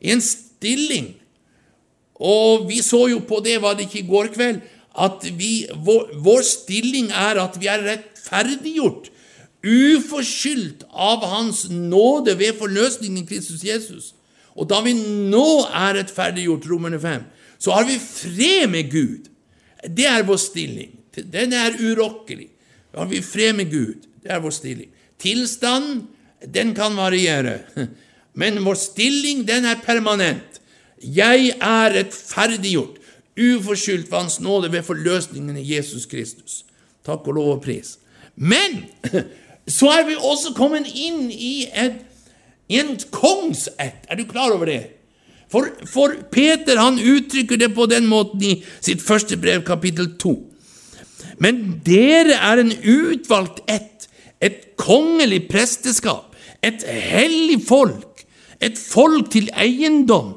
[0.00, 1.14] I en stilling.
[2.20, 4.60] Og vi så jo på det, var det ikke i går kveld,
[4.96, 9.10] at vi, vår, vår stilling er at vi er rettferdiggjort,
[9.66, 14.12] uforskyldt av Hans nåde ved forløsningen i Kristus Jesus.
[14.56, 17.24] Og da vi nå er rettferdiggjort, Romerne 5,
[17.58, 19.30] så har vi fred med Gud.
[19.86, 20.92] Det er vår stilling.
[21.16, 22.48] Den er urokkelig.
[22.92, 24.06] Da har vi fred med Gud.
[24.22, 24.90] Det er vår stilling.
[25.22, 26.06] Tilstanden,
[26.54, 27.60] den kan variere,
[28.34, 30.60] men vår stilling, den er permanent.
[31.00, 32.98] Jeg er rettferdiggjort,
[33.36, 36.64] uforskyldt ved Hans nåde ved forløsningen i Jesus Kristus.
[37.04, 37.98] Takk og lov og pris.
[38.36, 38.84] Men
[39.78, 42.00] så er vi også kommet inn i et,
[42.68, 44.06] en kongsætt.
[44.08, 44.82] Er du klar over det?
[45.52, 50.34] For, for, Peter han uttrykker det på den måten i sitt første brev, kapittel 2.
[51.42, 54.08] Men dere er en utvalgt ett,
[54.42, 56.34] et kongelig presteskap,
[56.66, 58.24] et hellig folk,
[58.60, 60.34] et folk til eiendom.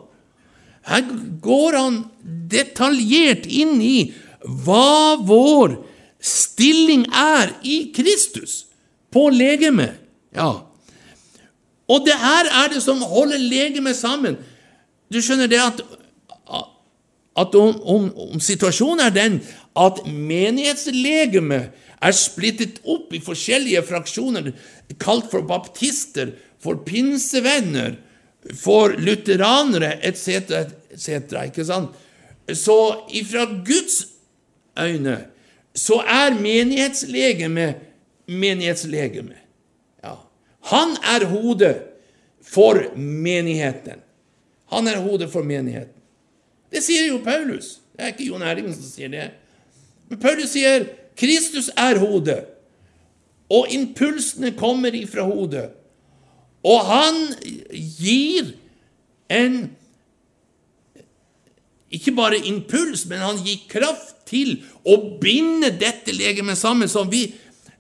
[0.90, 1.06] Her
[1.42, 2.00] går han
[2.50, 4.12] detaljert inn i
[4.46, 5.80] hva vår
[6.22, 8.66] stilling er i Kristus,
[9.10, 9.98] på legemet.
[10.38, 10.69] Ja.
[11.90, 14.38] Og det her er det som holder legemet sammen.
[15.10, 15.82] Du skjønner det at,
[17.40, 19.40] at om, om, om, situasjonen er den
[19.80, 24.52] at menighetslegemet er splittet opp i forskjellige fraksjoner,
[25.02, 27.98] kalt for baptister, for pinsevenner,
[28.56, 30.54] for lutheranere etc.,
[30.94, 31.92] etc., ikke sant?
[32.56, 32.78] Så
[33.14, 34.02] ifra Guds
[34.80, 35.18] øyne
[35.76, 37.74] så er menighetslegeme
[38.30, 39.36] menighetslegeme.
[40.70, 41.76] Han er hodet
[42.46, 44.02] for menigheten.
[44.70, 45.96] Han er hodet for menigheten.
[46.70, 47.80] Det sier jo Paulus.
[47.96, 49.32] Det er ikke Jon Erlingen som sier det.
[50.10, 50.86] Men Paulus sier
[51.20, 52.44] Kristus er hodet,
[53.50, 55.66] og impulsene kommer ifra hodet.
[56.64, 57.18] Og han
[57.74, 58.54] gir
[59.34, 59.58] en
[61.90, 66.90] ikke bare impuls, men han gir kraft til å binde dette legemet sammen.
[66.92, 67.26] Så vi,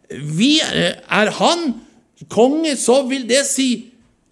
[0.09, 1.75] vi er han
[2.27, 3.69] konge, så vil det si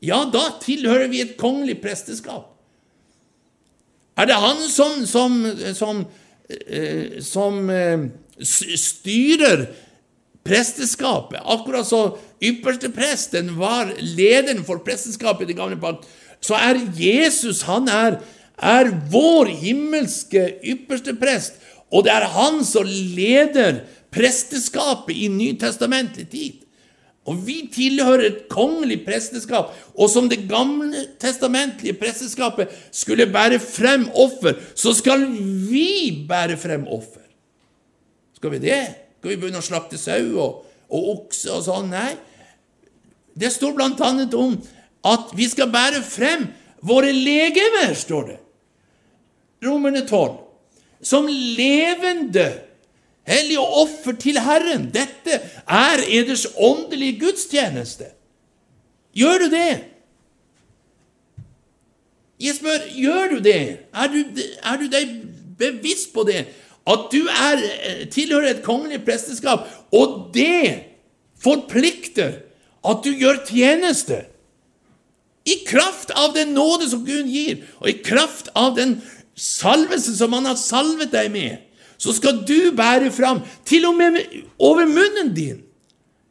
[0.04, 2.54] ja, da tilhører vi et kongelig presteskap.
[4.17, 5.36] Er det han som, som,
[5.78, 6.06] som,
[6.50, 8.08] eh, som eh,
[8.41, 9.67] styrer
[10.45, 11.41] presteskapet?
[11.41, 12.02] Akkurat så
[12.41, 16.06] ypperste presten var lederen for presteskapet i det gamle pakt,
[16.41, 18.19] så er Jesus han er,
[18.58, 21.58] er vår himmelske ypperste prest,
[21.93, 26.66] og det er han som leder presteskapet i nytestamentlig tid.
[27.28, 34.08] Og vi tilhører et kongelig presteskap, og som det gamle testamentlige presteskapet skulle bære frem
[34.16, 35.26] offer, så skal
[35.68, 37.26] vi bære frem offer.
[38.38, 38.80] Skal vi det?
[39.20, 41.92] Skal vi begynne å slakte sau og, og okse og sånn?
[41.92, 42.13] Nei.
[43.38, 44.56] Det står blant annet om
[45.08, 46.48] at vi skal bære frem
[46.88, 48.38] våre legemer, står det.
[49.68, 50.38] Romerne 12.
[51.04, 52.48] Som levende
[53.28, 54.90] hellige offer til Herren.
[54.94, 58.12] Dette er eders åndelige gudstjeneste.
[59.18, 59.72] Gjør du det?
[62.40, 63.62] Jeg spør, gjør du det?
[63.94, 64.20] Er du,
[64.63, 65.13] er du deg
[65.58, 66.46] bevisst på det?
[66.88, 67.63] At du er,
[68.13, 70.84] tilhører et kongelig presteskap, og det
[71.44, 72.38] forplikter
[72.88, 74.22] at du gjør tjeneste.
[75.48, 79.00] I kraft av den nåde som Gud gir, og i kraft av den
[79.38, 81.66] salvelse som Han har salvet deg med
[81.98, 84.20] så skal du bære fram, til og med
[84.60, 85.64] over munnen din,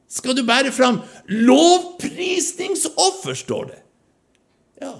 [0.09, 3.83] skal du bære fram lovprisningsoffer, står det.
[4.83, 4.93] Ja.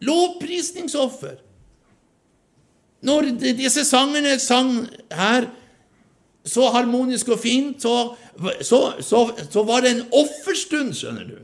[0.00, 1.34] Lovprisningsoffer.
[3.00, 5.46] Når disse sangene sang her
[6.44, 8.14] så harmonisk og fint, så,
[8.62, 11.38] så, så, så var det en offerstund, skjønner du.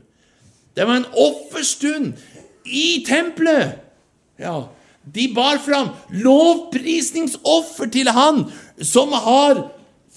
[0.77, 2.13] Det var en offerstund
[2.65, 3.79] i tempelet.
[4.39, 4.67] Ja,
[5.13, 8.43] de bar fram lovprisningsoffer til Han
[8.83, 9.67] som har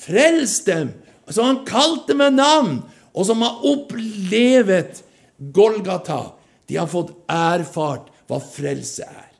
[0.01, 0.93] frelst dem,
[1.29, 2.81] som Han kalte med navn,
[3.15, 5.03] og som har opplevet
[5.39, 6.33] Golgata.
[6.67, 9.31] De har fått erfart hva frelse er.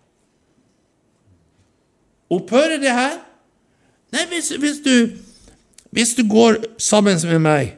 [2.31, 3.19] Opphører det her?
[4.15, 5.19] Nei, hvis, hvis, du,
[5.95, 7.77] hvis du går sammen med meg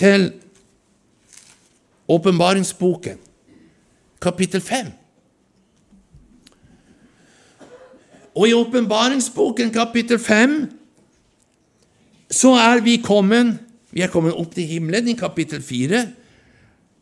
[0.00, 0.30] til
[2.08, 3.20] åpenbaringsboken
[4.20, 4.92] kapittel 5.
[8.36, 10.60] Og i åpenbaringsboken kapittel 5
[12.30, 13.58] så er vi kommet
[13.90, 16.04] Vi er kommet opp til himmelen i kapittel 4.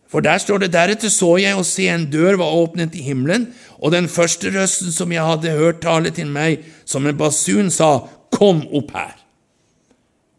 [0.09, 3.51] For der står det deretter så jeg og se en dør var åpnet i himmelen,
[3.77, 8.09] og den første røsten som jeg hadde hørt tale til meg som en basun, sa,
[8.33, 9.17] Kom opp her.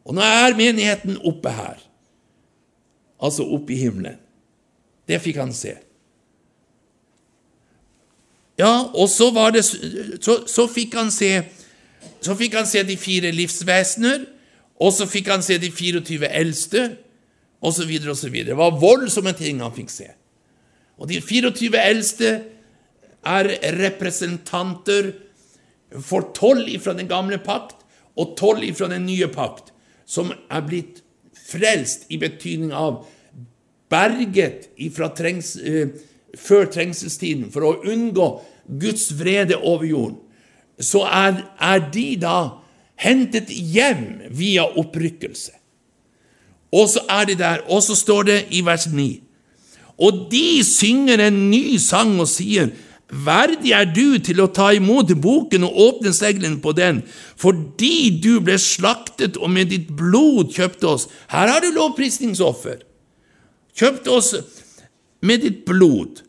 [0.10, 1.78] Og nå er menigheten oppe her,
[3.22, 4.18] altså oppe i himmelen.
[5.10, 5.76] Det fikk han se.
[8.60, 11.44] Ja, og så det Så, så fikk se
[12.22, 14.26] Så fikk han se de fire livsvesener,
[14.80, 16.98] og så fikk han se de 24 eldste,
[17.62, 18.36] osv., osv.
[18.46, 20.08] Det var voldsomme ting han fikk se.
[21.00, 22.32] Og de 24 eldste
[23.24, 23.50] er
[23.80, 25.14] representanter
[26.04, 27.80] for tolv fra den gamle pakt
[28.20, 29.72] og tolv fra den nye pakt,
[30.06, 31.02] som er blitt
[31.50, 33.06] frelst i betydning av
[33.90, 35.90] berget ifra trengs, eh,
[36.38, 38.30] før trengselstiden for å unngå
[38.82, 40.20] Guds vrede over jorden,
[40.80, 42.38] så er, er de da
[43.00, 45.56] hentet hjem via opprykkelse.
[46.76, 49.08] Og så er de der, og så står det i vers 9
[49.98, 52.70] Og de synger en ny sang og sier
[53.10, 57.00] Verdig er du til å ta imot boken og åpne seglene på den,
[57.42, 61.08] fordi du ble slaktet og med ditt blod kjøpte oss.
[61.34, 62.84] Her har du lovprisningsoffer.
[63.74, 64.30] Kjøpte oss
[65.22, 66.24] med ditt blod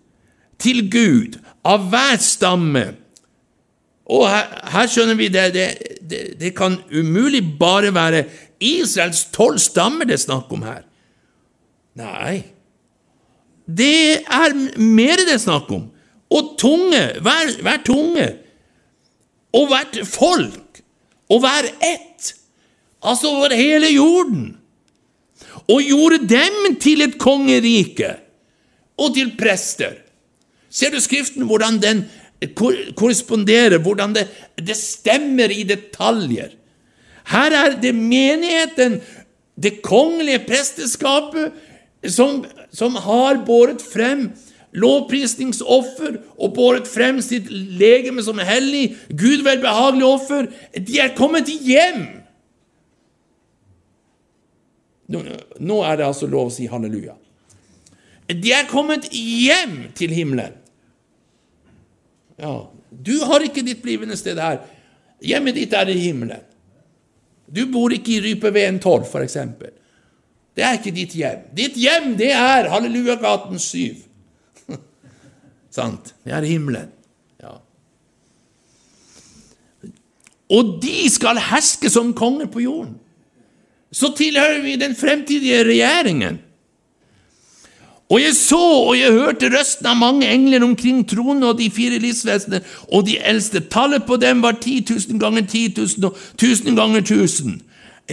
[0.61, 2.84] til Gud av hver stamme.
[4.11, 5.66] Og her, her skjønner vi det, det,
[6.11, 8.24] det, det kan umulig bare være
[8.61, 10.82] Israels tolv stammer det er snakk om her.
[12.01, 12.43] Nei,
[13.66, 15.88] det er mer det er snakk om.
[16.30, 18.26] Og tunge, hver, hver tunge,
[19.57, 20.82] og hvert folk,
[21.30, 22.34] og hver ett,
[23.03, 24.45] altså over hele jorden,
[25.70, 28.14] og gjorde dem til et kongerike
[29.01, 29.98] og til prester.
[30.70, 32.05] Ser du Skriften, hvordan den
[32.96, 34.28] korresponderer, hvordan det,
[34.61, 36.55] det stemmer i detaljer?
[37.30, 39.01] Her er det menigheten,
[39.61, 41.53] det kongelige presteskapet,
[42.09, 44.30] som, som har båret frem
[44.72, 50.48] lovprisningsoffer og båret frem sitt legeme som hellig, Gud velbehagelig offer.
[50.76, 52.07] De er kommet hjem!
[55.11, 57.16] Nå er det altså lov å si halleluja.
[58.30, 60.54] De er kommet hjem til himmelen.
[62.40, 62.54] Ja,
[62.90, 64.62] du har ikke ditt blivende sted her.
[65.20, 66.44] Hjemmet ditt er i himmelen.
[67.50, 69.72] Du bor ikke i Rypeveen 12, for eksempel.
[70.56, 71.42] Det er ikke ditt hjem.
[71.56, 73.98] Ditt hjem, det er Hallelujagaten 7.
[75.76, 76.14] Sant?
[76.24, 76.90] Det er himmelen.
[77.42, 77.56] Ja.
[80.50, 82.96] Og de skal herske som konger på jorden.
[83.90, 86.38] Så tilhører vi den fremtidige regjeringen.
[88.11, 92.00] Og jeg så og jeg hørte røsten av mange engler omkring tronen og de fire
[92.02, 93.62] livsvesenene, og de eldste.
[93.70, 97.61] Tallet på dem var 10 000 ganger 10 000 og 1000 ganger 1000.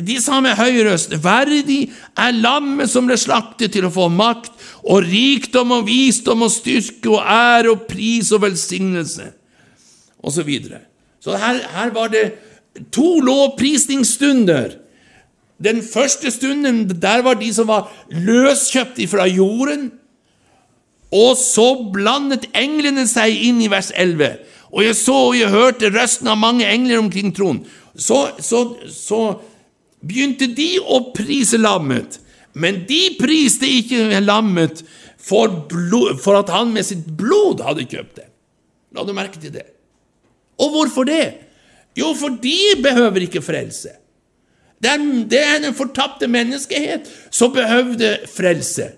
[0.06, 4.54] De sa med høy røst, verdig er lammet som ble slaktet til å få makt
[4.86, 9.32] og rikdom og visdom og styrke og ære og pris og velsignelse,
[10.22, 10.84] og så videre.
[11.24, 12.28] Så her, her var det
[12.93, 14.78] to lovprisningsstunder.
[15.64, 19.89] Den første stunden, der var de som var løskjøpt fra jorden,
[21.12, 24.38] og så blandet englene seg inn i vers 11.
[24.76, 27.64] Og jeg så og jeg hørte røsten av mange engler omkring tronen.
[27.97, 29.22] Så, så, så
[30.05, 32.20] begynte de å prise lammet,
[32.58, 34.84] men de priste ikke lammet
[35.18, 38.28] for, blod, for at han med sitt blod hadde kjøpt det.
[38.95, 39.66] La du merke til det?
[40.62, 41.26] Og hvorfor det?
[41.97, 43.95] Jo, for de behøver ikke frelse.
[44.82, 48.92] Det er, den fortapte menneskehet som behøvde frelse.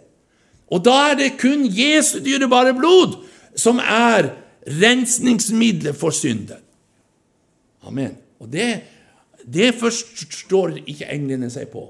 [0.69, 3.15] Og da er det kun Jesu dyrebare blod
[3.57, 4.33] som er
[4.67, 6.59] rensningsmiddelet for synden.
[7.87, 8.17] Amen.
[8.39, 8.73] Og det
[9.49, 11.85] det forstår ikke englene seg på.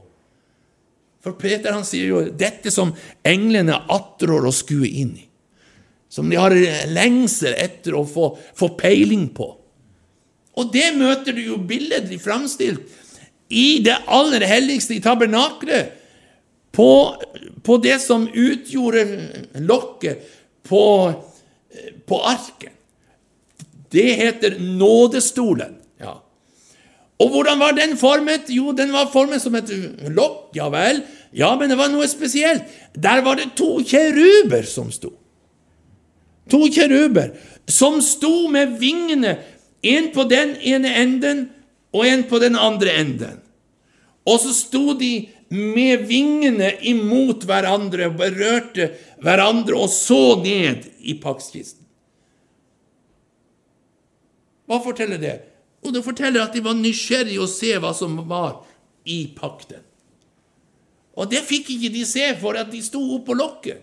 [1.19, 2.93] For Peter han sier jo dette som
[3.27, 5.25] englene attrår å skue inn i.
[6.09, 6.55] Som de har
[6.89, 9.49] lengsel etter å få, få peiling på.
[10.59, 12.81] Og det møter du jo billedlig framstilt
[13.49, 15.95] i det aller helligste, i tabernaklet.
[16.71, 17.15] På,
[17.65, 19.05] på det som utgjorde
[19.65, 20.21] lokket
[20.69, 20.83] på,
[22.05, 22.75] på arken.
[23.89, 25.79] Det heter nådestolen.
[27.19, 28.47] Og hvordan var den formet?
[28.47, 29.71] Jo, den var formet som et
[30.15, 31.01] lokk, ja vel.
[31.35, 32.63] Ja, men det var noe spesielt.
[32.95, 35.11] Der var det to kjeruber som sto.
[36.49, 37.33] To kjeruber
[37.69, 39.35] som sto med vingene,
[39.83, 41.43] en på den ene enden
[41.95, 43.41] og en på den andre enden.
[44.29, 48.91] Og så sto de med vingene imot hverandre og berørte
[49.23, 51.85] hverandre og så ned i pakkskisten.
[54.69, 55.37] Hva forteller det?
[55.81, 58.59] Og det forteller at de var nysgjerrige å se hva som var
[59.09, 59.81] i pakten.
[61.17, 63.81] Og det fikk ikke de se, for at de sto oppå lokket.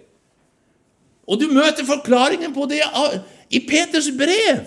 [1.26, 2.84] Og du møter forklaringen på det
[3.50, 4.62] i Peters brev.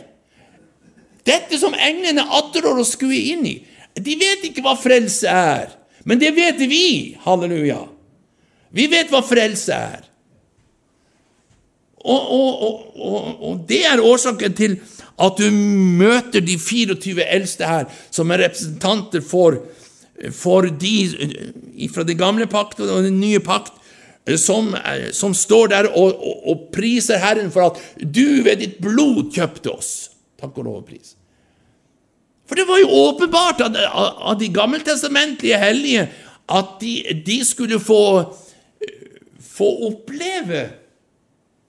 [1.30, 3.56] Dette som englene atterår å skue inn i.
[4.00, 5.74] De vet ikke hva frelse er,
[6.08, 7.18] men det vet vi.
[7.26, 7.84] Halleluja.
[8.74, 10.06] Vi vet hva frelse er.
[12.00, 12.62] Og, og,
[12.96, 14.78] og, og, det er årsaken til
[15.20, 19.58] at du møter de 24 eldste her, som er representanter for,
[20.32, 23.76] for de fra den gamle pakt og den nye pakt,
[24.40, 24.72] som,
[25.16, 29.94] som står der og, priser Herren for at du ved ditt blod kjøpte oss.
[30.40, 31.19] Takk og lov og pris.
[32.50, 36.08] For det var jo åpenbart av, av de gammeltestamentlige hellige
[36.50, 36.94] at de,
[37.26, 38.02] de skulle få,
[39.38, 40.64] få oppleve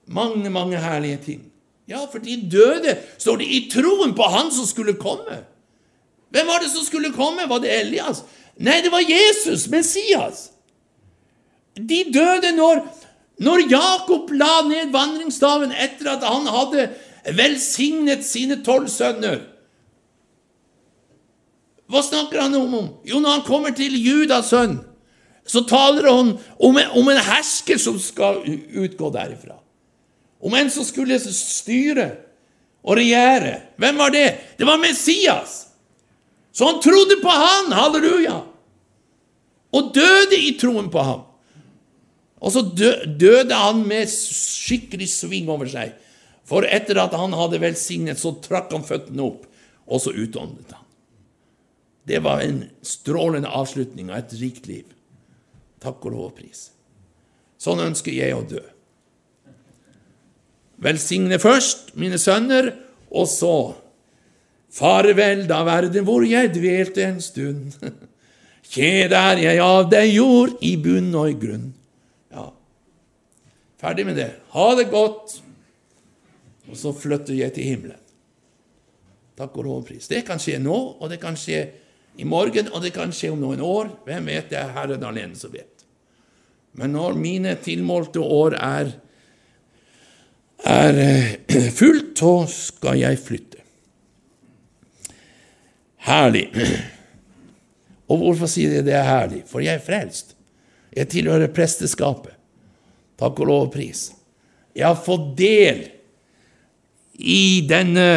[0.09, 1.43] mange, mange herlige ting.
[1.85, 5.43] Ja, for de døde, står det, i troen på Han som skulle komme.
[6.31, 7.45] Hvem var det som skulle komme?
[7.49, 8.23] Var det Elias?
[8.57, 10.49] Nei, det var Jesus, Messias.
[11.75, 12.81] De døde når,
[13.43, 16.89] når Jakob la ned vandringsstaven etter at han hadde
[17.37, 19.41] velsignet sine tolv sønner.
[21.91, 22.93] Hva snakker han om?
[23.03, 24.79] Jo, når han kommer til Judas sønn,
[25.47, 29.57] så taler han om en, om en hersker som skal utgå derifra.
[30.41, 32.07] Om en som skulle styre
[32.81, 33.57] og regjere.
[33.81, 34.29] Hvem var det?
[34.57, 35.67] Det var Messias!
[36.51, 38.37] Så han trodde på han, halleluja!
[39.71, 41.21] Og døde i troen på ham.
[42.41, 45.93] Og så døde han med skikkelig sving over seg.
[46.47, 49.45] For etter at han hadde velsignet, så trakk han føttene opp,
[49.87, 50.80] og så utåndet han.
[52.07, 54.85] Det var en strålende avslutning av et rikt liv.
[55.81, 56.69] Takk og lov og pris.
[57.61, 58.61] Sånn ønsker jeg å dø.
[60.81, 62.73] Velsigne først mine sønner,
[63.11, 63.55] og så
[64.71, 67.75] Farvel da verden hvor jeg dvelte en stund.
[68.71, 71.65] Kjed er jeg av deg jord, i bunn og i grunn.
[72.31, 72.45] Ja,
[73.81, 74.29] ferdig med det.
[74.53, 75.41] Ha det godt.
[76.71, 77.99] Og så flytter jeg til himmelen.
[79.35, 80.07] Takk og lov og pris.
[80.07, 81.65] Det kan skje nå, og det kan skje
[82.19, 83.91] i morgen, og det kan skje om noen år.
[84.07, 84.49] Hvem vet?
[84.51, 85.85] Det er Herren alene som vet.
[86.77, 88.91] Men når mine tilmålte år er
[90.61, 93.63] er eh, fullt, så skal jeg flytte.
[96.05, 96.47] Herlig.
[98.09, 99.41] Og hvorfor sier jeg det er herlig?
[99.49, 100.35] For jeg er frelst.
[100.93, 102.35] Jeg tilhører presteskapet.
[103.21, 104.09] Takk og lov og pris.
[104.75, 105.83] Jeg har fått del
[107.21, 108.07] i denne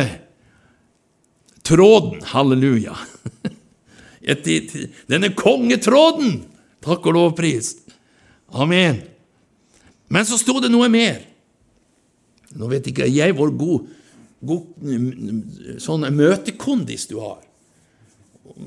[1.65, 2.25] tråden.
[2.33, 2.97] Halleluja.
[4.25, 6.43] Denne kongetråden.
[6.85, 7.75] Takk og lov pris.
[8.55, 9.03] Amen.
[10.09, 11.23] Men så sto det noe mer.
[12.55, 13.87] Nå vet ikke jeg hvor god,
[14.47, 14.65] god
[15.83, 17.41] sånn møtekondis du har.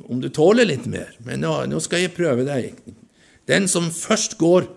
[0.09, 1.15] Om du tåler litt mer.
[1.25, 2.73] Men nå, nå skal jeg prøve deg.
[3.47, 4.67] Den som først går,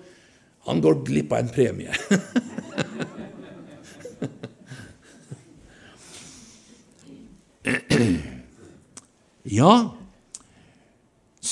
[0.68, 1.91] han går glipp av en premie.
[9.61, 9.99] ja,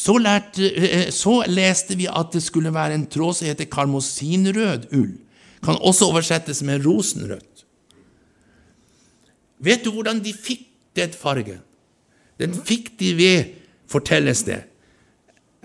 [0.08, 4.88] så, lærte, eh, så, leste vi at det skulle være en tråd som heter karmosinrød
[4.96, 5.18] ull.
[5.64, 7.64] Kan også oversettes med rosenrødt.
[9.60, 10.64] Vet du hvordan de fikk
[10.96, 11.60] den fargen?
[12.40, 13.54] Den fikk de ved,
[13.90, 14.62] fortelles det.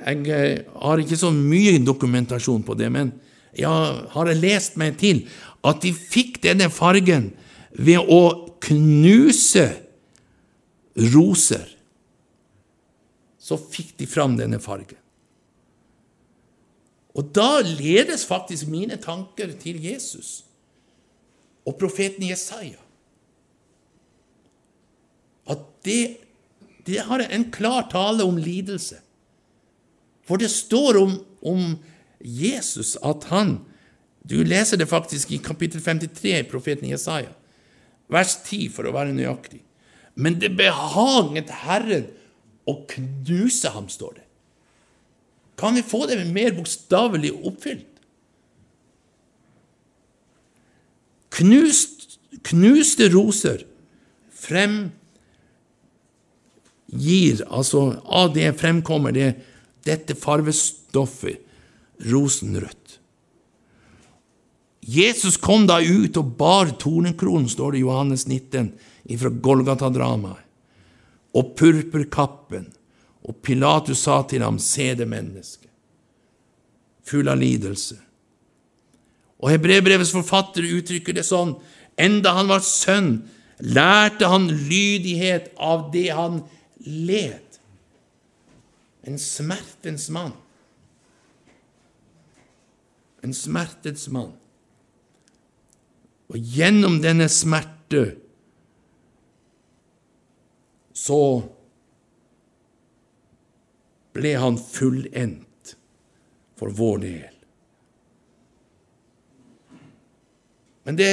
[0.04, 3.14] Jeg eh, har ikke så mye dokumentasjon på det, men
[3.56, 3.70] jeg
[4.12, 5.24] har lest meg til
[5.64, 7.30] at de fikk denne fargen
[7.78, 8.24] ved å
[8.66, 9.70] knuse
[11.14, 11.70] roser.
[13.44, 15.00] Så fikk de fram denne fargen.
[17.14, 20.42] Og da ledes faktisk mine tanker til Jesus
[21.68, 22.80] og profeten Jesaja.
[25.50, 26.18] At det,
[26.88, 28.98] det har en klar tale om lidelse.
[30.24, 31.76] For det står om, om
[32.24, 33.60] Jesus at han
[34.24, 37.34] Du leser det faktisk i kapittel 53 i profeten Jesaja,
[38.08, 39.60] vers 10 for å være nøyaktig.
[40.16, 42.06] Men det behaget Herren
[42.70, 44.26] å knuse ham, står det.
[45.60, 47.90] Kan vi få det mer bokstavelig oppfylt?
[51.34, 53.64] Knust, knuste roser
[54.38, 54.92] frem
[56.94, 59.32] gir, altså av det fremkommer det,
[59.88, 61.42] dette farvestoffet,
[62.10, 63.00] rosenrødt.
[64.84, 68.74] Jesus kom da ut og bar tornenkronen, står det i Johannes 19,
[69.20, 70.43] fra Golgata-dramaet,
[71.34, 72.68] og purpurkappen,
[73.24, 75.70] og Pilatus sa til ham, se det mennesket,
[77.08, 77.98] full av lidelse.
[79.44, 81.56] Og Hebrebrevets forfatter uttrykker det sånn,
[82.00, 83.18] enda han var sønn,
[83.64, 86.42] lærte han lydighet av det han
[86.86, 87.60] led.
[89.04, 90.32] En smertens mann.
[93.24, 94.32] En smertens mann.
[96.32, 98.06] Og gjennom denne smerte
[100.94, 101.20] så
[104.14, 105.76] ble han fullendt
[106.60, 107.30] for vår del.
[110.84, 111.12] Men det,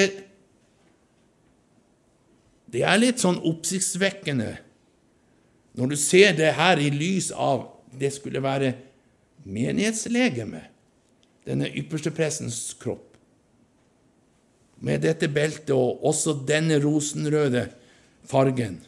[2.70, 4.51] det er litt sånn oppsiktsvekkende
[5.78, 8.74] når du ser det her i lys av det skulle være
[9.47, 10.61] menighetslegeme,
[11.47, 13.07] denne ypperste prestens kropp,
[14.81, 17.66] med dette beltet og også denne rosenrøde
[18.28, 18.81] fargen.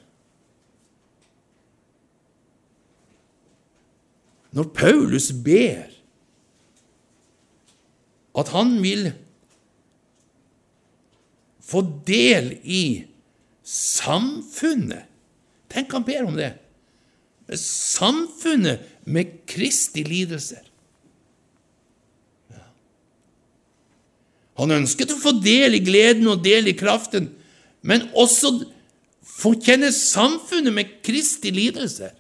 [4.52, 5.88] Når Paulus ber
[8.38, 9.10] at han vil
[11.62, 12.84] få del i
[13.64, 15.08] samfunnet
[15.72, 16.50] Tenk han ber om det.
[17.56, 20.66] Samfunnet med Kristi lidelser.
[24.60, 27.30] Han ønsket å få del i gleden og del i kraften,
[27.80, 28.52] men også
[29.24, 32.12] få kjenne samfunnet med Kristi lidelser.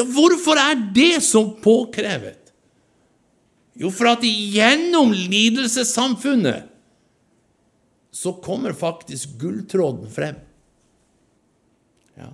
[0.00, 2.38] Ja, hvorfor er det så påkrevet?
[3.76, 6.70] Jo, for at gjennom lidelsessamfunnet
[8.10, 10.40] så kommer faktisk gulltråden frem.
[12.16, 12.32] Ja.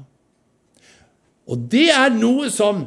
[1.46, 2.86] Og det er noe som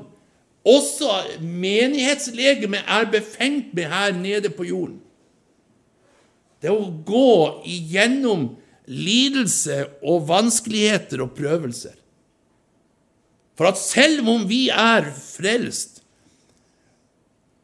[0.68, 1.12] også
[1.44, 5.00] menighetslegemet er befengt med her nede på jorden.
[6.60, 8.50] Det å gå igjennom
[8.90, 11.99] lidelse og vanskeligheter og prøvelser.
[13.60, 15.98] For at selv om vi er frelst,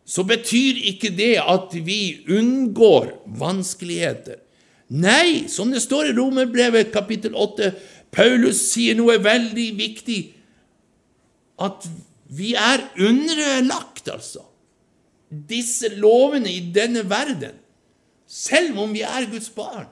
[0.04, 4.42] så betyr ikke det at vi unngår vanskeligheter.
[4.92, 7.72] Nei, som det står i Romerbrevet kapittel 8,
[8.12, 10.20] Paulus sier noe veldig viktig,
[11.64, 11.88] at
[12.28, 14.44] vi er underlagt, altså,
[15.32, 17.56] disse lovene i denne verden,
[18.28, 19.88] selv om vi er Guds barn.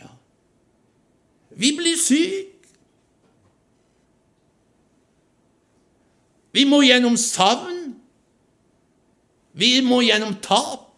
[0.00, 0.14] Ja.
[1.60, 2.57] Vi blir syke.
[6.58, 7.92] Vi må gjennom savn.
[9.54, 10.88] Vi må gjennom tap.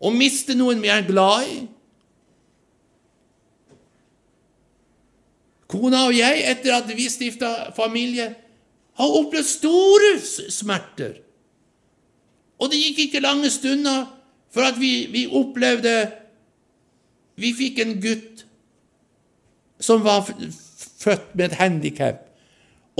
[0.00, 1.56] Å miste noen vi er glad i.
[5.70, 8.28] Kona og jeg, etter at vi stifta familie,
[9.00, 10.14] har opplevd store
[10.52, 11.20] smerter.
[12.60, 14.08] Og det gikk ikke lange stunder
[14.52, 15.94] for vi, vi opplevde
[17.40, 18.42] Vi fikk en gutt
[19.80, 22.26] som var født med et handikap.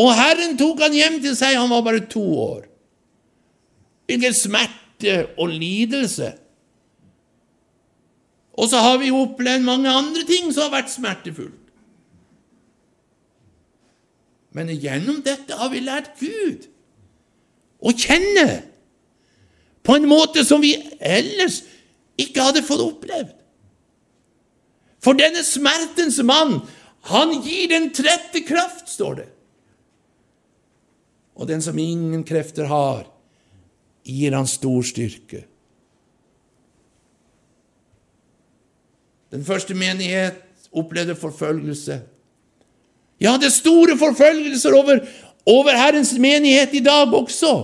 [0.00, 2.62] Og Herren tok han hjem til seg, han var bare to år.
[4.08, 6.32] Hvilken smerte og lidelse.
[8.60, 11.56] Og så har vi opplevd mange andre ting som har vært smertefullt.
[14.56, 16.66] Men gjennom dette har vi lært Gud
[17.80, 18.46] å kjenne
[19.86, 21.62] på en måte som vi ellers
[22.20, 23.36] ikke hadde fått opplevd.
[25.00, 26.58] For denne smertens mann,
[27.08, 29.28] han gir den trette kraft, står det.
[31.40, 33.06] Og den som ingen krefter har,
[34.04, 35.46] gir han stor styrke.
[39.32, 42.00] Den første menighet opplevde forfølgelse.
[43.20, 45.00] Ja, det er store forfølgelser over,
[45.46, 47.54] over Herrens menighet i dag også.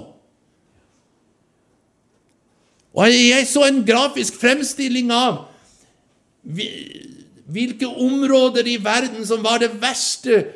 [2.96, 5.44] Og Jeg så en grafisk fremstilling av
[7.46, 10.46] hvilke områder i verden som var det verste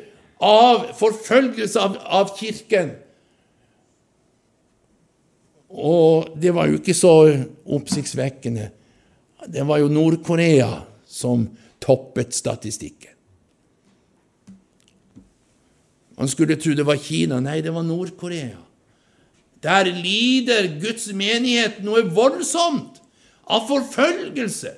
[0.41, 2.95] av forfølgelse av, av Kirken.
[5.71, 7.13] Og det var jo ikke så
[7.65, 8.69] oppsiktsvekkende.
[9.47, 11.47] Det var jo Nord-Korea som
[11.81, 13.15] toppet statistikken.
[16.19, 17.39] Man skulle tro det var Kina.
[17.41, 18.59] Nei, det var Nord-Korea.
[19.61, 22.99] Der lider Guds menighet noe voldsomt
[23.45, 24.73] av forfølgelse.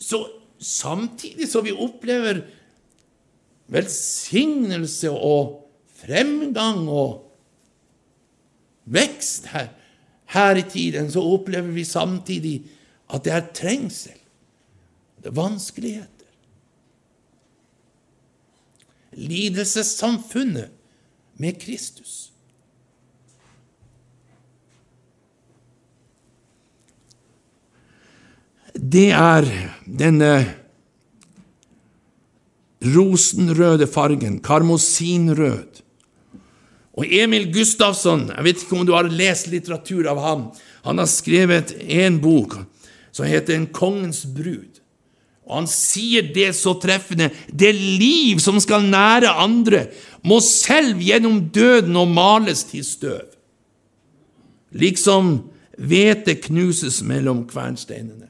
[0.00, 0.20] Så
[0.60, 2.44] samtidig som vi opplever
[3.72, 5.65] velsignelse og
[5.96, 7.22] fremgang og
[8.84, 9.68] vekst her,
[10.34, 12.58] her i tiden, så opplever vi samtidig
[13.14, 14.18] at det er trengsel.
[15.22, 16.16] Det er vanskeligheter.
[19.16, 20.70] lidelsessamfunnet
[21.40, 22.32] med Kristus.
[28.76, 29.48] Det er
[29.88, 30.32] denne
[32.84, 35.80] rosenrøde fargen, karmosinrød.
[36.96, 40.46] Og Emil Gustavsson, jeg vet ikke om du har lest litteratur av ham,
[40.86, 42.56] han har skrevet en bok
[43.12, 44.80] som heter En kongens brud.
[45.46, 47.30] Og han sier det så treffende.
[47.48, 49.86] Det liv som skal nære andre,
[50.26, 53.28] må selv gjennom døden og males til støv,
[54.74, 55.36] liksom
[55.78, 58.26] hvete knuses mellom kvernsteinene.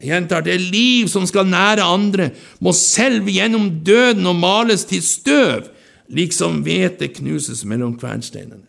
[0.00, 5.04] Jeg gjentar, det liv som skal nære andre, må selv gjennom døden og males til
[5.04, 5.68] støv,
[6.10, 8.66] liksom hvete knuses mellom kvernsteinene.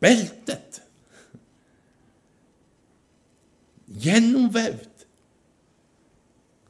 [0.00, 0.82] Beltet.
[3.86, 5.06] Gjennomvevd.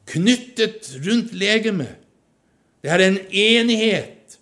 [0.07, 1.97] Knyttet rundt legemet.
[2.81, 4.37] Det er en enighet.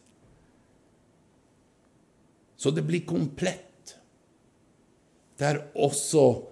[2.55, 3.95] Så det blir komplett.
[5.35, 6.45] Det er også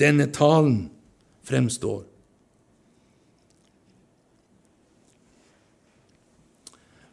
[0.00, 0.86] denne talen
[1.46, 2.04] fremstår.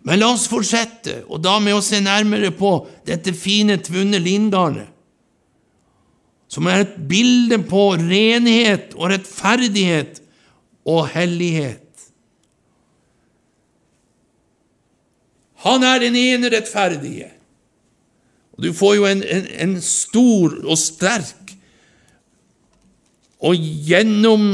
[0.07, 4.93] Men la oss fortsette, og da med å se nærmere på dette fine, tvunne lingarnet,
[6.47, 10.21] som er et bilde på renhet og rettferdighet
[10.87, 11.83] og hellighet.
[15.67, 17.33] Han er den ene rettferdige.
[18.55, 21.46] Og Du får jo en, en, en stor og sterk
[23.43, 23.55] og
[23.87, 24.49] gjennom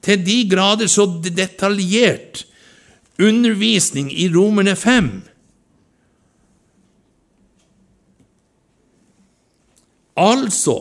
[0.00, 2.44] til de grader så detaljert
[3.20, 5.10] undervisning i Romerne 5.
[10.20, 10.78] Altså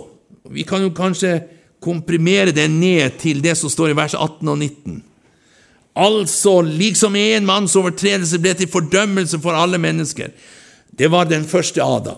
[0.50, 1.36] Vi kan jo kanskje
[1.84, 5.04] komprimere det ned til det som står i vers 18 og 19.
[6.00, 10.32] Altså, liksom en manns overtredelse ble til fordømmelse for alle mennesker.
[10.90, 12.18] Det var den første Adam.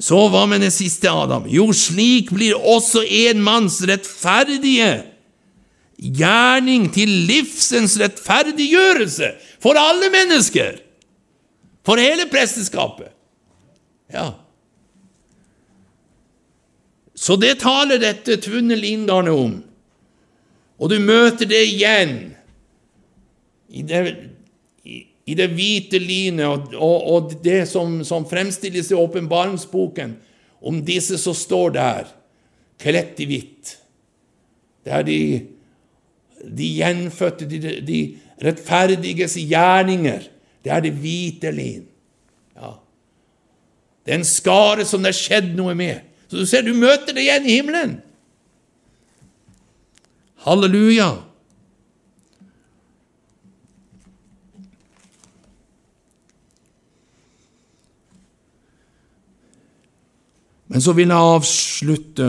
[0.00, 1.44] Så hva med den siste Adam?
[1.50, 4.92] Jo, slik blir også en manns rettferdige
[6.00, 10.78] gjerning til livsens rettferdiggjørelse for alle mennesker.
[11.84, 13.12] For hele presteskapet.
[14.12, 14.30] Ja.
[17.14, 19.58] Så det taler dette tvunne Lindarne om.
[20.80, 22.14] Og du møter det igjen
[23.68, 24.00] i det,
[25.30, 30.16] i, det hvite linet og, og, og, det som, som fremstilles i åpenbaringsboken
[30.60, 32.10] om disse som står der,
[32.80, 33.76] kledt i hvitt.
[34.84, 35.20] Det er de
[36.40, 37.98] de gjenfødte, de, de
[38.44, 40.28] rettferdiges gjerninger.
[40.64, 41.84] Det er det hvite lin.
[42.56, 42.76] Ja.
[44.04, 46.06] Det er en skare som det har skjedd noe med.
[46.28, 47.96] Så du ser, du møter det igjen i himmelen.
[50.46, 51.10] Halleluja.
[60.70, 62.28] Men så vil jeg avslutte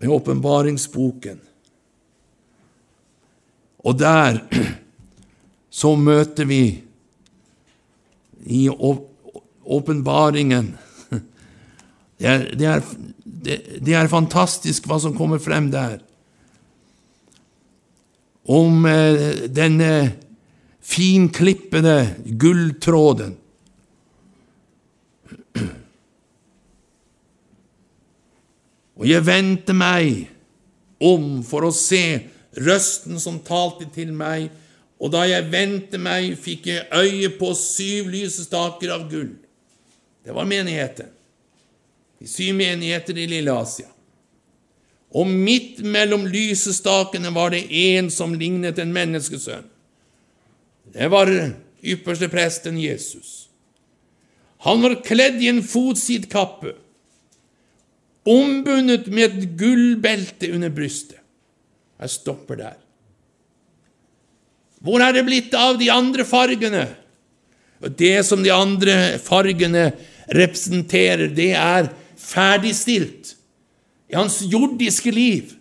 [0.00, 1.40] med åpenbaringsboken.
[3.84, 4.38] Og der
[5.80, 6.82] så møter vi
[8.46, 10.78] i åpenbaringen
[12.20, 12.82] det
[13.24, 15.98] det, det er, fantastisk hva som kommer frem der.
[18.50, 20.12] Om eh, denne
[20.90, 21.96] finklippede
[22.40, 23.36] gulltråden
[29.00, 30.26] Og jeg vendte meg
[31.00, 32.02] om for å se
[32.60, 34.50] røsten som talte til meg,
[35.00, 39.30] og da jeg vendte meg, fikk jeg øye på syv lysestaker av gull.
[40.20, 41.08] Det var menigheten.
[42.20, 43.88] De syv menigheter i Lille Asia.
[45.16, 49.69] Og midt mellom lysestakene var det en som lignet en menneskesønn.
[50.92, 51.30] Det var
[51.82, 53.48] ypperste presten Jesus.
[54.66, 56.74] Han var kledd i en fotsidkappe
[58.28, 61.20] ombundet med et gullbelte under brystet.
[62.00, 62.76] Jeg stopper der.
[64.80, 66.86] Hvor er det blitt av de andre fargene?
[67.96, 69.90] Det som de andre fargene
[70.32, 73.34] representerer, det er ferdigstilt
[74.10, 75.52] i hans jordiske liv.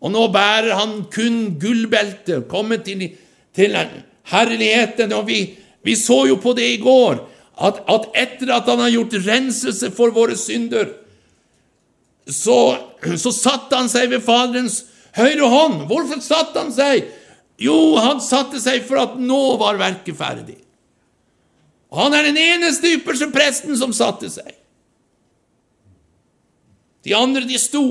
[0.00, 3.10] Og nå bærer han kun gullbeltet, kommet til,
[3.60, 3.76] til
[4.30, 5.12] herligheten.
[5.16, 5.40] Og vi,
[5.86, 7.20] vi så jo på det i går,
[7.60, 10.94] at, at etter at han har gjort renselse for våre synder,
[12.30, 12.56] så,
[13.18, 14.84] så satte han seg ved Faderens
[15.16, 15.84] høyre hånd.
[15.90, 17.08] Hvorfor satte han seg?
[17.60, 20.56] Jo, han satte seg for at nå var verket ferdig.
[21.90, 24.54] Og han er den eneste ypperste presten som satte seg.
[27.04, 27.84] De andre, de sto.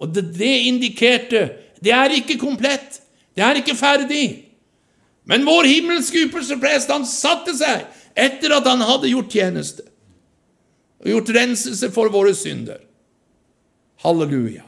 [0.00, 1.46] Og det, det indikerte
[1.84, 3.00] det er ikke komplett.
[3.36, 4.26] Det er ikke ferdig.
[5.28, 7.84] Men vår himmelske ypperste han satte seg
[8.16, 9.84] etter at han hadde gjort tjeneste
[11.02, 12.78] og gjort renselse for våre synder.
[14.00, 14.64] Halleluja.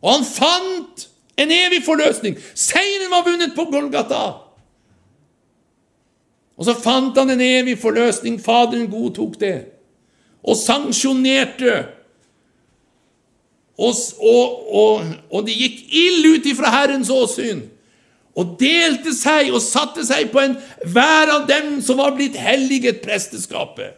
[0.00, 1.04] Og han fant
[1.40, 2.38] en evig forløsning.
[2.56, 4.22] Seieren var vunnet på Golgata.
[6.56, 8.40] Og så fant han en evig forløsning.
[8.40, 9.58] Faderen godtok det
[10.40, 11.84] og sanksjonerte.
[13.80, 17.62] Og, og, og, det gikk ild ut ifra Herrens åsyn
[18.38, 23.00] og delte seg og satte seg på en hver av dem som var blitt helliget
[23.04, 23.96] presteskapet.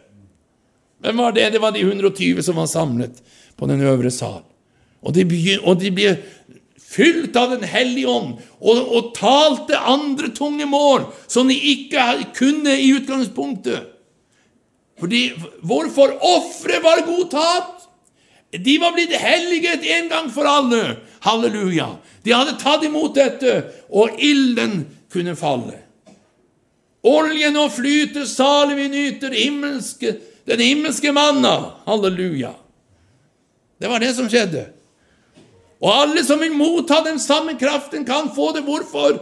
[1.03, 1.49] Hvem var det?
[1.53, 3.19] Det var de 120 som var samlet
[3.59, 4.41] på den øvre sal.
[5.03, 5.25] Og de,
[5.59, 6.15] og de ble
[6.93, 12.05] fylt av Den hellige ånd og, og talte andre tunge mål som de ikke
[12.37, 13.89] kunne i utgangspunktet.
[15.01, 15.23] Fordi,
[15.65, 16.13] Hvorfor?
[16.21, 17.82] Offeret var godtatt!
[18.59, 20.97] De var blitt helliget en gang for alle.
[21.25, 21.87] Halleluja.
[22.23, 24.83] De hadde tatt imot dette, og ilden
[25.13, 25.79] kunne falle.
[27.03, 30.13] Oljen og flyter, salig vi nyter himmelske,
[30.47, 31.73] den himmelske manna.
[31.87, 32.53] Halleluja.
[33.81, 34.67] Det var det som skjedde.
[35.83, 38.63] Og alle som vil motta den samme kraften, kan få det.
[38.63, 39.17] Hvorfor?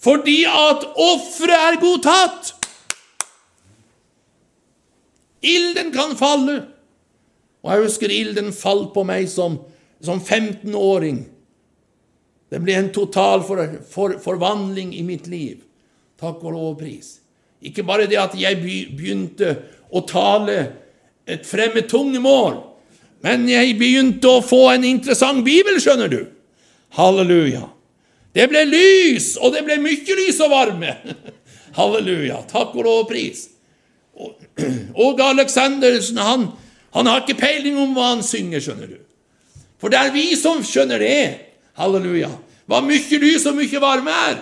[0.00, 2.54] Fordi at offeret er godtatt.
[5.44, 6.62] Ilden kan falle.
[7.60, 9.58] Og jeg husker ilden falt på meg som,
[10.04, 11.24] som 15-åring.
[12.50, 15.60] Det ble en total for, for, forvandling i mitt liv.
[16.20, 17.18] Takk og lov og pris.
[17.60, 19.52] Ikke bare det at jeg begynte
[19.92, 20.56] å tale
[21.30, 22.56] et fremmed tungemål,
[23.22, 26.22] men jeg begynte å få en interessant bibel, skjønner du.
[26.96, 27.66] Halleluja.
[28.34, 30.94] Det ble lys, og det ble mye lys og varme.
[31.78, 32.40] Halleluja.
[32.50, 33.44] Takk og lov og pris.
[34.16, 36.48] Og Aleksandersen, han,
[36.94, 39.00] han har ikke peiling om hva han synger, skjønner du.
[39.80, 41.24] For det er vi som skjønner det.
[41.78, 42.30] Halleluja.
[42.70, 44.40] Hva mye lys og mye varme er.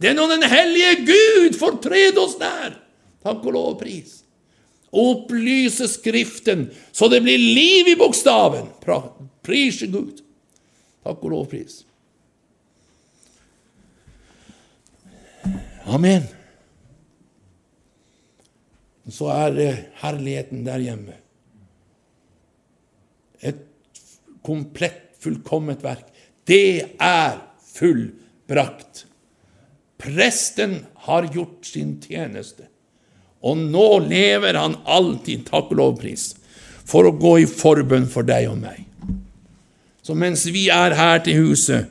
[0.00, 2.76] Det er når Den hellige Gud fortred oss nær.
[3.24, 4.20] Takk og lov og pris
[4.90, 8.66] opplyse Skriften, så det blir liv i bokstaven.
[9.42, 10.20] Prise Gud.
[11.04, 11.80] Takk og lovpris.
[15.86, 16.26] Amen.
[19.10, 21.16] Så er herligheten der hjemme.
[23.42, 23.60] Et
[24.46, 26.06] komplett, fullkomment verk.
[26.48, 27.38] Det er
[27.74, 29.04] fullbrakt.
[30.00, 32.66] Presten har gjort sin tjeneste.
[33.40, 36.30] Og nå lever han alltid, takk og lovpris,
[36.84, 38.84] for å gå i forbønn for deg og meg.
[40.02, 41.88] Så mens vi er her til huset,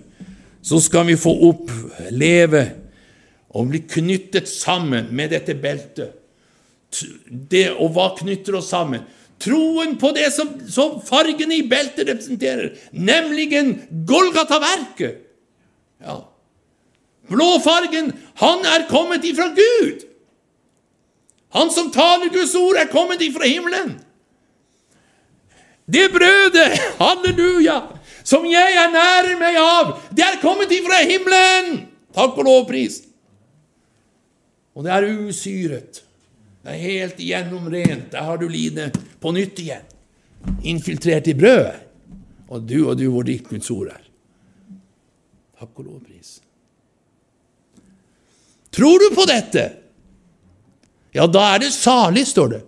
[0.62, 2.64] så skal vi få oppleve
[3.56, 6.18] og bli knyttet sammen med dette beltet.
[7.30, 9.06] Det, og hva knytter oss sammen?
[9.40, 13.48] Troen på det som, som fargene i beltet representerer, nemlig
[14.08, 15.22] Golgata-verket.
[16.04, 16.18] Ja.
[17.30, 18.12] Blåfargen,
[18.42, 20.04] han er kommet ifra Gud.
[21.50, 23.96] Han som taler Guds ord, er kommet ifra himmelen.
[25.86, 27.80] Det brødet, halleluja,
[28.24, 31.88] som jeg ernærer meg av, det er kommet ifra himmelen!
[32.14, 33.00] Takk og lovpris.
[34.78, 36.04] Og det er usyret.
[36.64, 38.12] Det er helt gjennomrent.
[38.12, 39.86] Der har du lidet på nytt igjen.
[40.64, 41.86] Infiltrert i brødet.
[42.50, 44.06] Og du og du, hvor ditt Guds ord er.
[45.60, 46.40] Takk og lovpris.
[48.74, 49.70] Tror du på dette?
[51.12, 52.60] ja, da er det salig, står det.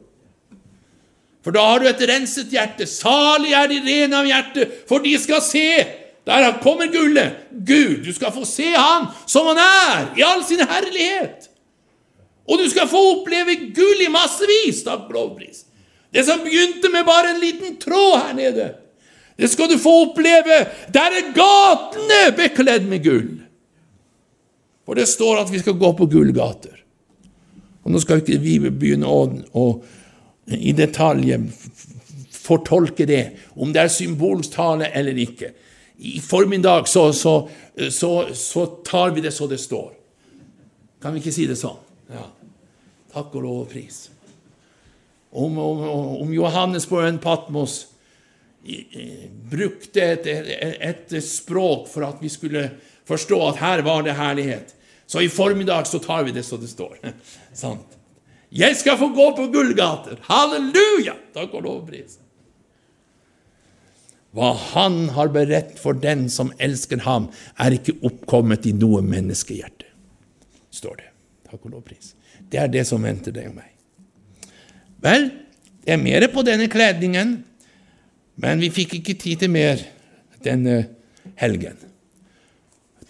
[1.42, 2.86] For da har du et renset hjerte.
[2.90, 5.68] Salig er de rene av hjerte, for de skal se.
[6.28, 7.48] Der kommer gullet.
[7.52, 11.41] Gud, du skal få se Han som Han er, i all sin herlighet.
[12.52, 14.84] Og du skal få oppleve gull i massevis.
[14.84, 15.64] Takk, lovpris.
[16.12, 18.66] Det som begynte med bare en liten tråd her nede,
[19.40, 20.58] det skal du få oppleve.
[20.92, 23.32] Der er gatene bekledd med gull.
[24.86, 26.82] For det står at vi skal gå på gullgater.
[27.82, 29.24] Og Nå skal ikke vi begynne å,
[29.56, 29.66] å
[30.52, 31.32] i detalj
[32.42, 33.24] fortolke det,
[33.56, 35.54] om det er symbolstale eller ikke.
[36.02, 37.36] I formiddag så, så,
[37.94, 39.92] så, så, tar vi det så det står.
[41.02, 41.78] Kan vi ikke si det sånn?
[42.12, 42.26] Ja.
[43.12, 44.06] Takk og lov og pris.
[45.32, 45.82] Om, om,
[46.22, 47.86] om Johannes på en Patmos
[49.52, 52.68] brukte et, et, et, språk for at vi skulle
[53.10, 54.76] forstå at her var det herlighet,
[55.10, 57.00] så i formiddag så tar vi det så det står.
[57.64, 57.98] Sant?
[58.52, 60.20] Jeg skal få gå på gullgater.
[60.28, 61.16] Halleluja!
[61.34, 62.18] Takk og lov og pris.
[64.36, 69.88] Hva Han har beredt for den som elsker ham, er ikke oppkommet i noe menneskehjerte,
[70.72, 71.08] står det.
[71.52, 72.14] Takk og lovpris.
[72.52, 73.70] Det er det som venter deg og meg.
[75.02, 75.30] Vel,
[75.82, 77.40] det er mer på denne kledningen,
[78.42, 79.82] men vi fikk ikke tid til mer
[80.46, 80.78] denne
[81.40, 81.80] helgen.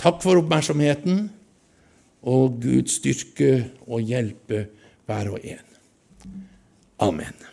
[0.02, 1.28] Takk for oppmerksomheten
[2.32, 3.54] og Guds styrke
[3.88, 4.66] og hjelpe
[5.10, 5.66] hver og en.
[7.02, 7.51] Amen.